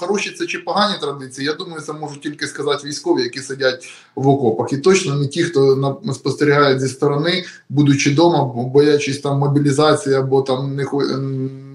хороші 0.00 0.30
це 0.30 0.46
чи 0.46 0.58
погані 0.58 0.94
традиції, 1.00 1.46
я 1.46 1.54
думаю, 1.54 1.80
це 1.80 1.92
можуть 1.92 2.20
тільки 2.20 2.46
сказати 2.46 2.88
військові, 2.88 3.22
які 3.22 3.40
сидять 3.40 3.88
в 4.14 4.28
окопах. 4.28 4.72
І 4.72 4.76
точно 4.76 5.14
не 5.14 5.26
ті, 5.26 5.42
хто 5.42 6.00
спостерігають 6.14 6.80
зі 6.80 6.88
сторони, 6.88 7.44
будучи 7.68 8.10
вдома, 8.10 8.44
боячись 8.44 9.18
там 9.18 9.38
мобілізації 9.38 10.14
або 10.14 10.42
там 10.42 10.76
не 10.76 10.84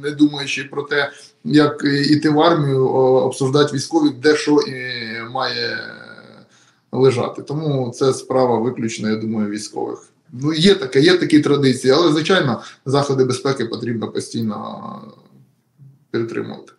не 0.04 0.12
думаючи 0.12 0.64
про 0.64 0.84
те, 0.84 1.12
як 1.44 1.84
іти 1.84 2.30
в 2.30 2.40
армію, 2.40 2.88
обсуждати 2.90 3.76
військові, 3.76 4.10
де 4.10 4.36
що 4.36 4.52
і 4.52 4.84
має 5.32 5.78
лежати. 6.92 7.42
Тому 7.42 7.92
це 7.96 8.14
справа 8.14 8.58
виключно, 8.58 9.10
я 9.10 9.16
думаю, 9.16 9.50
військових. 9.50 10.00
Ну, 10.32 10.54
є 10.54 10.76
таке, 10.76 11.00
є 11.00 11.18
такі 11.18 11.40
традиції, 11.40 11.94
але 11.94 12.12
звичайно, 12.12 12.62
заходи 12.86 13.24
безпеки 13.24 13.66
потрібно 13.66 14.12
постійно 14.12 15.02
підтримувати. 16.12 16.74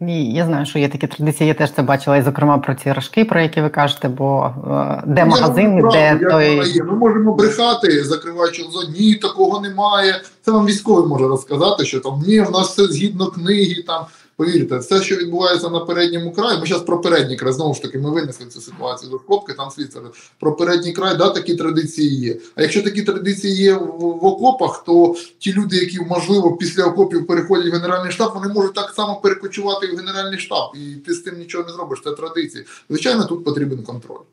І 0.00 0.24
я 0.32 0.44
знаю, 0.44 0.66
що 0.66 0.78
є 0.78 0.88
такі 0.88 1.06
традиції. 1.06 1.48
Я 1.48 1.54
теж 1.54 1.72
це 1.72 1.82
бачила, 1.82 2.16
і 2.16 2.22
зокрема 2.22 2.58
про 2.58 2.74
ці 2.74 2.92
рожки, 2.92 3.24
про 3.24 3.40
які 3.40 3.60
ви 3.60 3.68
кажете, 3.68 4.08
бо 4.08 4.54
е, 4.70 5.02
де 5.06 5.24
ми 5.24 5.30
магазин, 5.30 5.80
правду, 5.80 5.98
де 5.98 6.28
той. 6.30 6.82
Ми 6.82 6.92
можемо 6.92 7.34
брехати, 7.34 8.04
закриваючи 8.04 8.62
зоні, 8.62 8.98
ні, 9.00 9.14
такого 9.14 9.60
немає. 9.60 10.20
Це 10.42 10.50
вам 10.50 10.66
військовий 10.66 11.06
може 11.06 11.28
розказати, 11.28 11.84
що 11.84 12.00
там 12.00 12.22
ні, 12.26 12.40
в 12.40 12.50
нас 12.50 12.68
все 12.68 12.86
згідно 12.86 13.26
книги, 13.26 13.82
там 13.86 14.04
Повірте, 14.36 14.78
все, 14.78 15.02
що 15.02 15.16
відбувається 15.16 15.68
на 15.68 15.80
передньому 15.80 16.32
краї, 16.32 16.60
ми 16.60 16.66
зараз 16.66 16.82
про 16.82 17.00
передній 17.00 17.36
край, 17.36 17.52
знову 17.52 17.74
ж 17.74 17.82
таки, 17.82 17.98
ми 17.98 18.10
винесли 18.10 18.46
цю 18.46 18.60
ситуацію 18.60 19.10
до 19.10 19.18
скобки, 19.18 19.52
там 19.52 19.70
слідство. 19.70 20.02
Про 20.40 20.56
передній 20.56 20.92
край, 20.92 21.16
да, 21.16 21.30
такі 21.30 21.54
традиції 21.54 22.20
є. 22.20 22.36
А 22.54 22.62
якщо 22.62 22.82
такі 22.82 23.02
традиції 23.02 23.54
є 23.54 23.74
в, 23.74 23.98
в 23.98 24.24
окопах, 24.24 24.84
то 24.84 25.16
ті 25.38 25.52
люди, 25.52 25.76
які, 25.76 26.00
можливо, 26.00 26.56
після 26.56 26.84
окопів 26.84 27.26
переходять 27.26 27.72
в 27.72 27.74
Генеральний 27.74 28.12
штаб, 28.12 28.32
вони 28.34 28.54
можуть 28.54 28.74
так 28.74 28.90
само 28.90 29.20
перекочувати 29.20 29.86
в 29.86 29.96
Генеральний 29.96 30.38
штаб. 30.38 30.72
І 30.74 30.94
ти 30.94 31.14
з 31.14 31.18
тим 31.18 31.38
нічого 31.38 31.64
не 31.64 31.72
зробиш. 31.72 32.00
Це 32.04 32.12
традиції. 32.12 32.64
Звичайно, 32.90 33.24
тут 33.24 33.44
потрібен 33.44 33.82
контроль. 33.82 34.24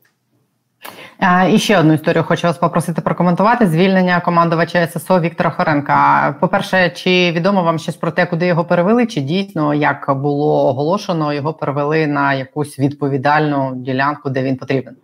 І 1.52 1.58
ще 1.58 1.78
одну 1.78 1.92
історію 1.92 2.24
хочу 2.24 2.46
вас 2.46 2.58
попросити 2.58 3.00
прокоментувати 3.00 3.66
звільнення 3.66 4.20
командувача 4.20 4.88
ССО 4.88 5.20
Віктора 5.20 5.50
Хоренка. 5.50 6.36
По 6.40 6.48
перше, 6.48 6.90
чи 6.90 7.32
відомо 7.32 7.62
вам 7.62 7.78
щось 7.78 7.96
про 7.96 8.10
те, 8.10 8.26
куди 8.26 8.46
його 8.46 8.64
перевели? 8.64 9.06
Чи 9.06 9.20
дійсно 9.20 9.74
як 9.74 10.14
було 10.16 10.68
оголошено, 10.68 11.32
його 11.32 11.54
перевели 11.54 12.06
на 12.06 12.34
якусь 12.34 12.78
відповідальну 12.78 13.72
ділянку, 13.76 14.30
де 14.30 14.42
він 14.42 14.56
потрібен? 14.56 14.96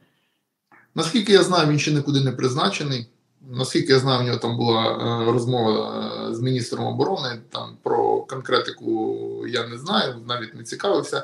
Наскільки 0.94 1.32
я 1.32 1.42
знаю, 1.42 1.68
він 1.68 1.78
ще 1.78 1.90
нікуди 1.90 2.20
не 2.20 2.32
призначений. 2.32 3.06
Наскільки 3.50 3.92
я 3.92 3.98
знаю, 3.98 4.20
у 4.20 4.26
нього 4.26 4.38
там 4.38 4.56
була 4.56 4.82
е, 4.82 5.32
розмова 5.32 6.04
е, 6.30 6.34
з 6.34 6.40
міністром 6.40 6.86
оборони. 6.86 7.28
Там 7.50 7.76
про 7.82 8.20
конкретику 8.20 9.16
я 9.48 9.66
не 9.66 9.78
знаю, 9.78 10.14
навіть 10.28 10.54
не 10.54 10.62
цікавився. 10.62 11.22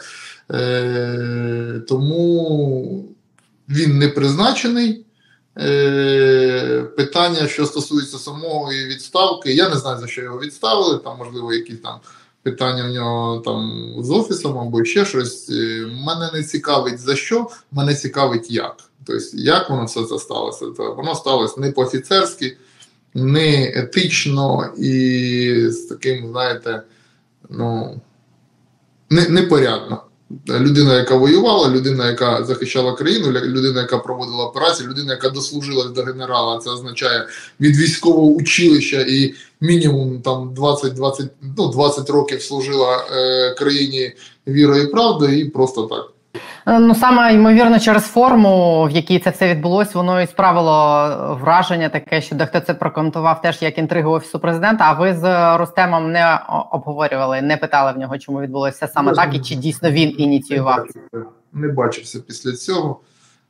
Е, 0.50 1.80
Тому 1.88 3.15
він 3.68 3.98
не 3.98 4.08
призначений. 4.08 5.06
Е, 5.58 6.82
питання, 6.96 7.48
що 7.48 7.66
стосується 7.66 8.18
самої 8.18 8.86
відставки, 8.86 9.54
я 9.54 9.68
не 9.68 9.76
знаю, 9.76 10.00
за 10.00 10.06
що 10.06 10.22
його 10.22 10.40
відставили. 10.40 10.98
Там, 10.98 11.18
можливо, 11.18 11.52
якісь 11.52 11.80
там 11.80 12.00
питання 12.42 12.84
в 12.84 12.92
нього 12.92 13.38
там 13.38 13.94
з 13.98 14.10
офісом 14.10 14.58
або 14.58 14.84
ще 14.84 15.04
щось. 15.04 15.50
Е, 15.50 15.86
мене 16.06 16.30
не 16.34 16.42
цікавить 16.42 16.98
за 16.98 17.16
що, 17.16 17.46
мене 17.72 17.94
цікавить 17.94 18.50
як. 18.50 18.76
Тобто, 19.04 19.22
як 19.32 19.70
воно 19.70 19.84
все 19.84 20.04
це 20.04 20.18
сталося? 20.18 20.66
То 20.66 20.94
Воно 20.94 21.14
сталося 21.14 21.60
не 21.60 21.72
по-офіцерськи, 21.72 22.56
не 23.14 23.72
етично 23.76 24.72
і 24.78 25.70
з 25.70 25.76
таким, 25.76 26.28
знаєте, 26.30 26.82
ну, 27.50 28.00
непорядно. 29.10 30.02
Людина, 30.48 30.94
яка 30.94 31.16
воювала, 31.16 31.68
людина, 31.68 32.06
яка 32.06 32.44
захищала 32.44 32.92
країну, 32.92 33.30
людина, 33.30 33.80
яка 33.80 33.98
проводила 33.98 34.44
операції, 34.44 34.88
людина, 34.88 35.12
яка 35.12 35.28
дослужилась 35.28 35.90
до 35.90 36.02
генерала, 36.02 36.58
це 36.58 36.70
означає 36.70 37.26
від 37.60 37.76
військового 37.76 38.26
училища 38.26 39.00
і 39.00 39.34
мінімум 39.60 40.20
там 40.22 40.54
20-20 40.54 41.28
ну, 41.58 41.68
20 41.68 42.10
років 42.10 42.42
служила 42.42 43.06
е, 43.12 43.54
країні 43.54 44.12
вірою 44.48 44.82
і 44.82 44.86
правдою, 44.86 45.38
і 45.38 45.44
просто 45.44 45.82
так. 45.82 46.15
Е, 46.68 46.78
ну 46.78 46.94
саме 46.94 47.34
ймовірно, 47.34 47.78
через 47.78 48.04
форму, 48.04 48.84
в 48.84 48.90
якій 48.90 49.18
це 49.18 49.30
все 49.30 49.54
відбулось, 49.54 49.94
воно 49.94 50.22
і 50.22 50.26
справило 50.26 51.38
враження 51.40 51.88
таке, 51.88 52.22
що 52.22 52.36
дехто 52.36 52.60
це 52.60 52.74
прокоментував 52.74 53.42
теж 53.42 53.62
як 53.62 53.78
інтригу 53.78 54.10
офісу 54.10 54.38
президента. 54.38 54.84
А 54.84 54.92
ви 54.92 55.14
з 55.14 55.56
Рустемом 55.56 56.12
не 56.12 56.40
обговорювали, 56.70 57.42
не 57.42 57.56
питали 57.56 57.92
в 57.92 57.98
нього, 57.98 58.18
чому 58.18 58.40
відбулося 58.40 58.88
саме 58.88 59.12
так, 59.12 59.34
і 59.34 59.40
чи 59.40 59.54
дійсно 59.54 59.90
він 59.90 60.14
ініціював? 60.18 60.86
Не 61.52 61.68
бачився 61.68 62.20
після 62.20 62.52
цього. 62.52 63.00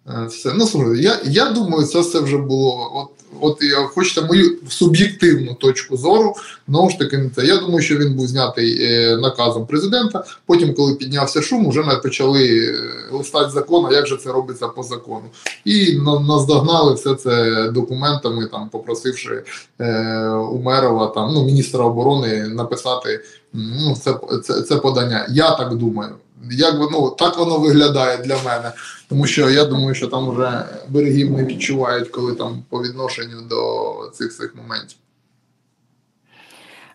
Е, 0.09 0.27
все. 0.27 0.53
Ну, 0.55 0.95
я 0.95 1.13
я 1.25 1.51
думаю, 1.51 1.85
це 1.85 2.01
все 2.01 2.21
вже 2.21 2.39
було. 2.39 2.91
От 2.95 3.11
от 3.41 3.63
я 3.63 3.77
хочете 3.77 4.27
мою 4.27 4.59
суб'єктивну 4.69 5.55
точку 5.55 5.97
зору. 5.97 6.35
Знову 6.69 6.91
ж 6.91 6.99
таки, 6.99 7.19
не 7.19 7.31
це. 7.31 7.47
Я 7.47 7.57
думаю, 7.57 7.81
що 7.81 7.97
він 7.97 8.15
був 8.15 8.27
знятий 8.27 8.79
е, 8.81 9.17
наказом 9.17 9.67
президента. 9.67 10.25
Потім, 10.47 10.75
коли 10.75 10.95
піднявся 10.95 11.43
шум, 11.43 11.69
вже 11.69 11.83
почали 12.03 12.59
е, 12.59 12.75
листати 13.13 13.51
закон, 13.51 13.87
а 13.87 13.93
як 13.93 14.07
же 14.07 14.17
це 14.17 14.33
робиться 14.33 14.69
по 14.69 14.83
закону. 14.83 15.25
І 15.65 15.99
на, 15.99 16.21
наздогнали 16.21 16.95
все 16.95 17.15
це 17.15 17.65
документами, 17.71 18.47
там, 18.47 18.69
попросивши 18.69 19.43
е, 19.81 20.29
Умерова, 20.31 21.07
там, 21.07 21.35
ну, 21.35 21.45
міністра 21.45 21.85
оборони 21.85 22.49
написати 22.49 23.21
ну, 23.53 23.97
це, 23.97 24.15
це, 24.45 24.63
це 24.63 24.77
подання. 24.77 25.27
Я 25.31 25.51
так 25.51 25.75
думаю. 25.75 26.11
Як 26.51 26.79
воно 26.79 27.11
так 27.11 27.39
воно 27.39 27.59
виглядає 27.59 28.17
для 28.17 28.37
мене, 28.45 28.73
тому 29.09 29.27
що 29.27 29.51
я 29.51 29.65
думаю, 29.65 29.95
що 29.95 30.07
там 30.07 30.31
вже 30.31 30.65
берегів 30.89 31.31
не 31.31 31.45
відчувають, 31.45 32.09
коли 32.09 32.35
там 32.35 32.63
по 32.69 32.83
відношенню 32.83 33.43
до 33.51 34.11
цих 34.15 34.37
цих 34.37 34.55
моментів. 34.55 34.99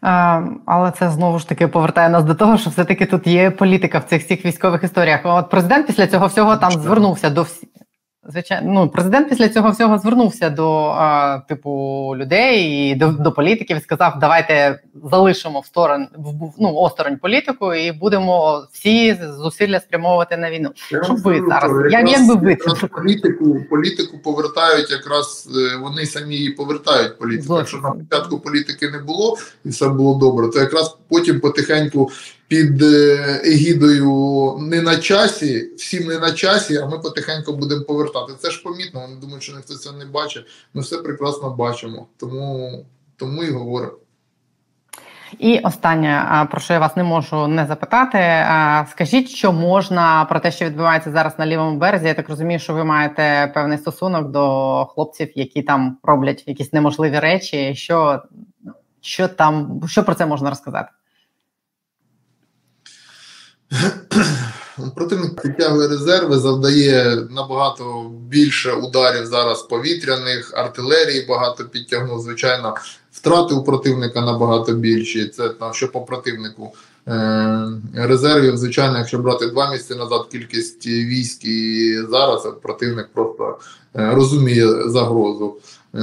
А, 0.01 0.41
але 0.65 0.91
це 0.91 1.11
знову 1.11 1.39
ж 1.39 1.49
таки 1.49 1.67
повертає 1.67 2.09
нас 2.09 2.23
до 2.23 2.35
того, 2.35 2.57
що 2.57 2.69
все-таки 2.69 3.05
тут 3.05 3.27
є 3.27 3.51
політика 3.51 3.99
в 3.99 4.03
цих 4.03 4.23
всіх 4.23 4.45
військових 4.45 4.83
історіях. 4.83 5.19
От 5.23 5.49
президент 5.49 5.87
після 5.87 6.07
цього 6.07 6.27
всього 6.27 6.57
там 6.57 6.71
звернувся 6.71 7.29
до 7.29 7.43
всіх. 7.43 7.69
Звичайно, 8.29 8.73
ну 8.73 8.89
президент 8.89 9.29
після 9.29 9.49
цього 9.49 9.71
всього 9.71 9.97
звернувся 9.97 10.49
до 10.49 10.83
а, 10.83 11.39
типу 11.47 12.13
людей 12.15 12.89
і 12.89 12.95
до 12.95 13.07
до 13.07 13.31
політиків 13.31 13.77
і 13.77 13.79
сказав: 13.79 14.19
давайте 14.19 14.79
залишимо 15.03 15.59
в 15.59 15.65
сторон 15.65 16.07
в 16.17 16.53
ну, 16.59 16.73
осторонь 16.75 17.17
політику 17.17 17.73
і 17.73 17.91
будемо 17.91 18.63
всі 18.71 19.17
зусилля 19.37 19.79
спрямовувати 19.79 20.37
на 20.37 20.51
війну. 20.51 20.69
Я 20.91 21.03
Щоб 21.03 21.17
ви 21.17 21.43
зараз 21.47 21.91
як, 21.91 22.09
як 22.09 22.27
би 22.27 22.35
ви 22.35 22.57
політику 22.87 23.57
політику 23.69 24.19
повертають, 24.23 24.91
якраз 24.91 25.49
е, 25.55 25.77
вони 25.77 26.05
самі 26.05 26.35
її 26.35 26.49
повертають 26.49 27.19
політику. 27.19 27.57
Якщо 27.57 27.77
на 27.77 27.91
початку 27.91 28.39
політики 28.39 28.89
не 28.89 28.99
було 28.99 29.37
і 29.65 29.69
все 29.69 29.87
було 29.87 30.19
добре, 30.19 30.47
то 30.47 30.59
якраз 30.59 30.97
потім 31.09 31.39
потихеньку 31.39 32.11
під 32.51 32.81
е, 32.81 33.41
егідою 33.45 34.57
не 34.59 34.81
на 34.81 34.97
часі, 34.97 35.71
всім 35.77 36.07
не 36.07 36.19
на 36.19 36.31
часі, 36.31 36.77
а 36.77 36.85
ми 36.85 36.99
потихеньку 36.99 37.53
будемо 37.53 37.83
повертати. 37.83 38.33
Це 38.39 38.51
ж 38.51 38.63
помітно. 38.63 39.01
Вони 39.01 39.15
думають, 39.15 39.43
що 39.43 39.55
ніхто 39.55 39.73
це 39.73 39.91
не 39.91 40.05
бачить. 40.05 40.45
Ми 40.73 40.81
все 40.81 40.97
прекрасно 40.97 41.49
бачимо, 41.49 42.07
тому, 42.17 42.85
тому 43.17 43.43
і 43.43 43.51
говоримо. 43.51 43.93
І 45.39 45.59
останнє, 45.59 46.47
про 46.51 46.61
що 46.61 46.73
я 46.73 46.79
вас 46.79 46.95
не 46.95 47.03
можу 47.03 47.47
не 47.47 47.65
запитати. 47.65 48.17
Скажіть, 48.91 49.29
що 49.29 49.51
можна 49.51 50.25
про 50.25 50.39
те, 50.39 50.51
що 50.51 50.65
відбувається 50.65 51.11
зараз 51.11 51.39
на 51.39 51.45
лівому 51.45 51.77
березі. 51.77 52.07
Я 52.07 52.13
так 52.13 52.29
розумію, 52.29 52.59
що 52.59 52.73
ви 52.73 52.83
маєте 52.83 53.51
певний 53.53 53.77
стосунок 53.77 54.31
до 54.31 54.85
хлопців, 54.85 55.31
які 55.35 55.61
там 55.61 55.97
роблять 56.03 56.43
якісь 56.47 56.73
неможливі 56.73 57.19
речі. 57.19 57.75
Що 57.75 58.21
що 59.01 59.27
там, 59.27 59.81
що 59.87 60.03
про 60.03 60.15
це 60.15 60.25
можна 60.25 60.49
розказати? 60.49 60.89
Противник 64.95 65.41
підтягує 65.41 65.87
резерви, 65.87 66.37
завдає 66.37 67.17
набагато 67.29 68.11
більше 68.27 68.71
ударів 68.71 69.25
зараз 69.25 69.61
повітряних, 69.61 70.53
артилерії 70.55 71.25
багато 71.29 71.65
підтягнув. 71.65 72.21
Звичайно, 72.21 72.75
втрати 73.11 73.53
у 73.53 73.63
противника 73.63 74.21
набагато 74.21 74.73
більші. 74.73 75.27
Це 75.27 75.49
там, 75.49 75.73
що 75.73 75.91
по 75.91 76.01
противнику 76.01 76.73
е, 77.07 77.67
резервів. 77.95 78.57
Звичайно, 78.57 78.97
якщо 78.97 79.17
брати 79.17 79.47
два 79.47 79.71
місяці 79.71 79.95
назад, 79.95 80.27
кількість 80.31 80.87
військ 80.87 81.45
і 81.45 81.97
зараз 82.09 82.47
противник 82.61 83.07
просто 83.13 83.59
е, 83.95 84.11
розуміє 84.15 84.89
загрозу. 84.89 85.55
Е, 85.95 85.99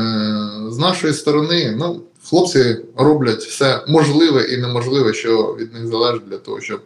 з 0.69 0.79
нашої 0.79 1.15
сторони, 1.15 1.77
ну 1.79 2.01
хлопці 2.29 2.77
роблять 2.97 3.43
все 3.43 3.85
можливе 3.89 4.43
і 4.43 4.57
неможливе, 4.57 5.13
що 5.13 5.57
від 5.61 5.75
них 5.75 5.87
залежить 5.87 6.29
для 6.29 6.39
того, 6.39 6.61
щоб. 6.61 6.81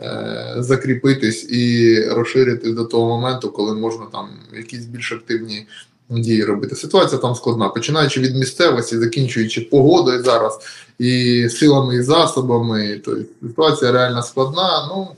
Е, 0.00 0.54
закріпитись 0.58 1.50
і 1.50 2.00
розширитись 2.04 2.72
до 2.72 2.84
того 2.84 3.08
моменту, 3.08 3.50
коли 3.50 3.74
можна 3.74 4.06
там 4.12 4.28
якісь 4.56 4.84
більш 4.84 5.12
активні 5.12 5.66
дії 6.10 6.44
робити. 6.44 6.76
Ситуація 6.76 7.20
там 7.20 7.34
складна, 7.34 7.68
починаючи 7.68 8.20
від 8.20 8.36
місцевості, 8.36 8.98
закінчуючи 8.98 9.60
погодою 9.60 10.22
зараз 10.22 10.58
і 10.98 11.48
силами 11.48 11.94
і 11.94 12.02
засобами. 12.02 13.00
Тобто 13.04 13.22
ситуація 13.42 13.92
реально 13.92 14.22
складна. 14.22 14.88
Ну 14.88 15.08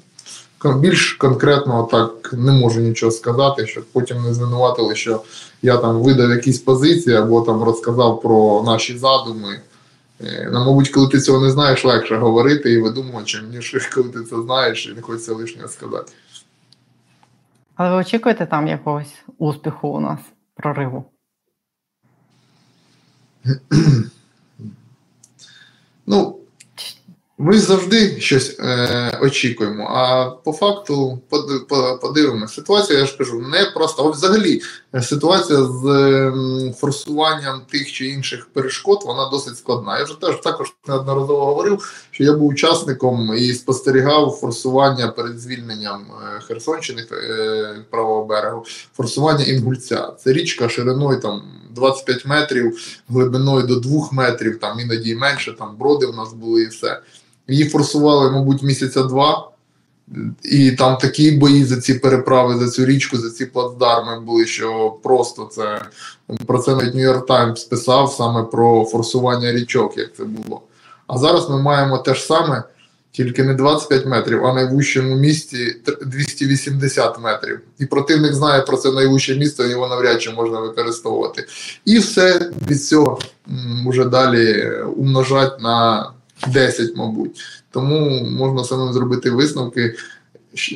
більш 0.74 1.12
конкретно 1.12 1.88
так 1.90 2.32
не 2.32 2.52
можу 2.52 2.80
нічого 2.80 3.12
сказати, 3.12 3.66
щоб 3.66 3.84
потім 3.84 4.22
не 4.22 4.34
звинуватили, 4.34 4.94
що 4.94 5.22
я 5.62 5.76
там 5.76 6.02
видав 6.02 6.30
якісь 6.30 6.58
позиції 6.58 7.16
або 7.16 7.40
там 7.40 7.62
розказав 7.62 8.20
про 8.20 8.62
наші 8.66 8.98
задуми. 8.98 9.60
Е, 10.20 10.48
ну, 10.52 10.64
мабуть, 10.64 10.88
коли 10.88 11.08
ти 11.08 11.20
цього 11.20 11.40
не 11.40 11.50
знаєш, 11.50 11.84
легше 11.84 12.16
говорити 12.16 12.72
і 12.72 12.78
видумувати, 12.78 13.42
ніж 13.50 13.86
коли 13.94 14.08
ти 14.08 14.22
це 14.22 14.42
знаєш 14.42 14.86
і 14.86 14.92
не 14.92 15.02
хочеться 15.02 15.34
лишнього 15.34 15.68
сказати. 15.68 16.12
Але 17.74 17.90
ви 17.90 17.96
очікуєте 17.96 18.46
там 18.46 18.68
якогось 18.68 19.14
успіху 19.38 19.88
у 19.88 20.00
нас, 20.00 20.20
прориву? 20.54 21.04
Ну, 26.10 26.38
ми 27.38 27.58
завжди 27.58 28.20
щось 28.20 28.56
е, 28.60 29.18
очікуємо, 29.22 29.84
а 29.84 30.30
по 30.30 30.52
факту 30.52 31.20
подивимося. 32.00 32.54
Ситуація, 32.54 32.98
я 32.98 33.06
ж 33.06 33.18
кажу, 33.18 33.40
не 33.40 33.64
просто. 33.74 34.04
А 34.04 34.10
взагалі, 34.10 34.62
ситуація 35.02 35.64
з 35.64 35.86
е, 35.86 36.72
форсуванням 36.72 37.60
тих 37.70 37.92
чи 37.92 38.06
інших 38.06 38.48
перешкод, 38.52 39.02
вона 39.06 39.28
досить 39.30 39.58
складна. 39.58 39.98
Я 39.98 40.04
вже 40.04 40.20
теж 40.20 40.36
також 40.36 40.74
неодноразово 40.88 41.46
говорив, 41.46 42.06
що 42.10 42.24
я 42.24 42.32
був 42.32 42.48
учасником 42.48 43.34
і 43.38 43.52
спостерігав 43.52 44.30
форсування 44.30 45.08
перед 45.08 45.40
звільненням 45.40 46.06
е, 46.36 46.40
Херсонщини 46.40 47.06
е, 47.12 47.84
правого 47.90 48.24
берегу, 48.24 48.64
форсування 48.96 49.44
Інгульця. 49.44 50.12
Це 50.24 50.32
річка 50.32 50.68
шириною 50.68 51.20
там 51.20 51.42
25 51.70 52.26
метрів, 52.26 52.78
глибиною 53.08 53.66
до 53.66 53.80
2 53.80 54.08
метрів, 54.12 54.58
там 54.58 54.80
іноді 54.80 55.14
менше, 55.14 55.56
там 55.58 55.76
броди 55.76 56.06
у 56.06 56.12
нас 56.12 56.32
були 56.32 56.62
і 56.62 56.66
все. 56.66 57.00
Її 57.48 57.68
форсували, 57.68 58.30
мабуть, 58.30 58.62
місяця 58.62 59.02
два. 59.02 59.50
І 60.42 60.72
там 60.72 60.96
такі 60.96 61.30
бої 61.30 61.64
за 61.64 61.76
ці 61.76 61.94
переправи, 61.94 62.58
за 62.58 62.70
цю 62.70 62.86
річку, 62.86 63.16
за 63.16 63.30
ці 63.30 63.46
плацдарми 63.46 64.20
були, 64.20 64.46
що 64.46 64.96
просто 65.02 65.48
це 65.52 65.82
про 66.46 66.58
це 66.58 66.74
навіть 66.74 66.94
Нью-Йорк 66.94 67.26
Таймс 67.26 67.64
писав 67.64 68.12
саме 68.12 68.42
про 68.42 68.84
форсування 68.84 69.52
річок, 69.52 69.98
як 69.98 70.14
це 70.16 70.24
було. 70.24 70.62
А 71.06 71.18
зараз 71.18 71.50
ми 71.50 71.62
маємо 71.62 71.98
те 71.98 72.14
ж 72.14 72.22
саме, 72.22 72.62
тільки 73.12 73.44
не 73.44 73.54
25 73.54 74.06
метрів, 74.06 74.46
а 74.46 74.54
найвищому 74.54 75.16
місті 75.16 75.76
280 76.06 77.20
метрів. 77.20 77.60
І 77.78 77.86
противник 77.86 78.34
знає 78.34 78.62
про 78.62 78.76
це 78.76 78.92
найвище 78.92 79.36
місто, 79.36 79.66
його 79.66 79.88
навряд 79.88 80.22
чи 80.22 80.30
можна 80.30 80.60
використовувати. 80.60 81.46
І 81.84 81.98
все 81.98 82.50
від 82.70 82.84
цього 82.84 83.18
вже 83.86 84.04
далі 84.04 84.72
умножать 84.96 85.60
на. 85.60 86.06
10, 86.46 86.96
мабуть. 86.96 87.40
Тому 87.70 88.24
можна 88.24 88.64
самим 88.64 88.92
зробити 88.92 89.30
висновки, 89.30 89.94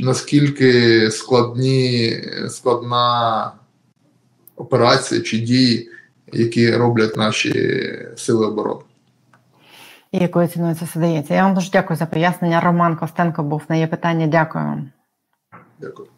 наскільки 0.00 1.10
складні, 1.10 2.16
складна 2.48 3.52
операція 4.56 5.20
чи 5.20 5.38
дії, 5.38 5.90
які 6.32 6.76
роблять 6.76 7.16
наші 7.16 7.52
сили 8.16 8.46
оборони. 8.46 8.80
І 10.12 10.18
якою 10.18 10.48
ціною 10.48 10.74
це 10.74 10.84
все 10.84 11.00
дається? 11.00 11.34
Я 11.34 11.42
вам 11.42 11.54
дуже 11.54 11.70
дякую 11.70 11.96
за 11.96 12.06
пояснення. 12.06 12.60
Роман 12.60 12.96
Костенко 12.96 13.42
був 13.42 13.62
на 13.68 13.76
є 13.76 13.86
питання. 13.86 14.26
Дякую. 14.26 14.84
Дякую. 15.80 16.08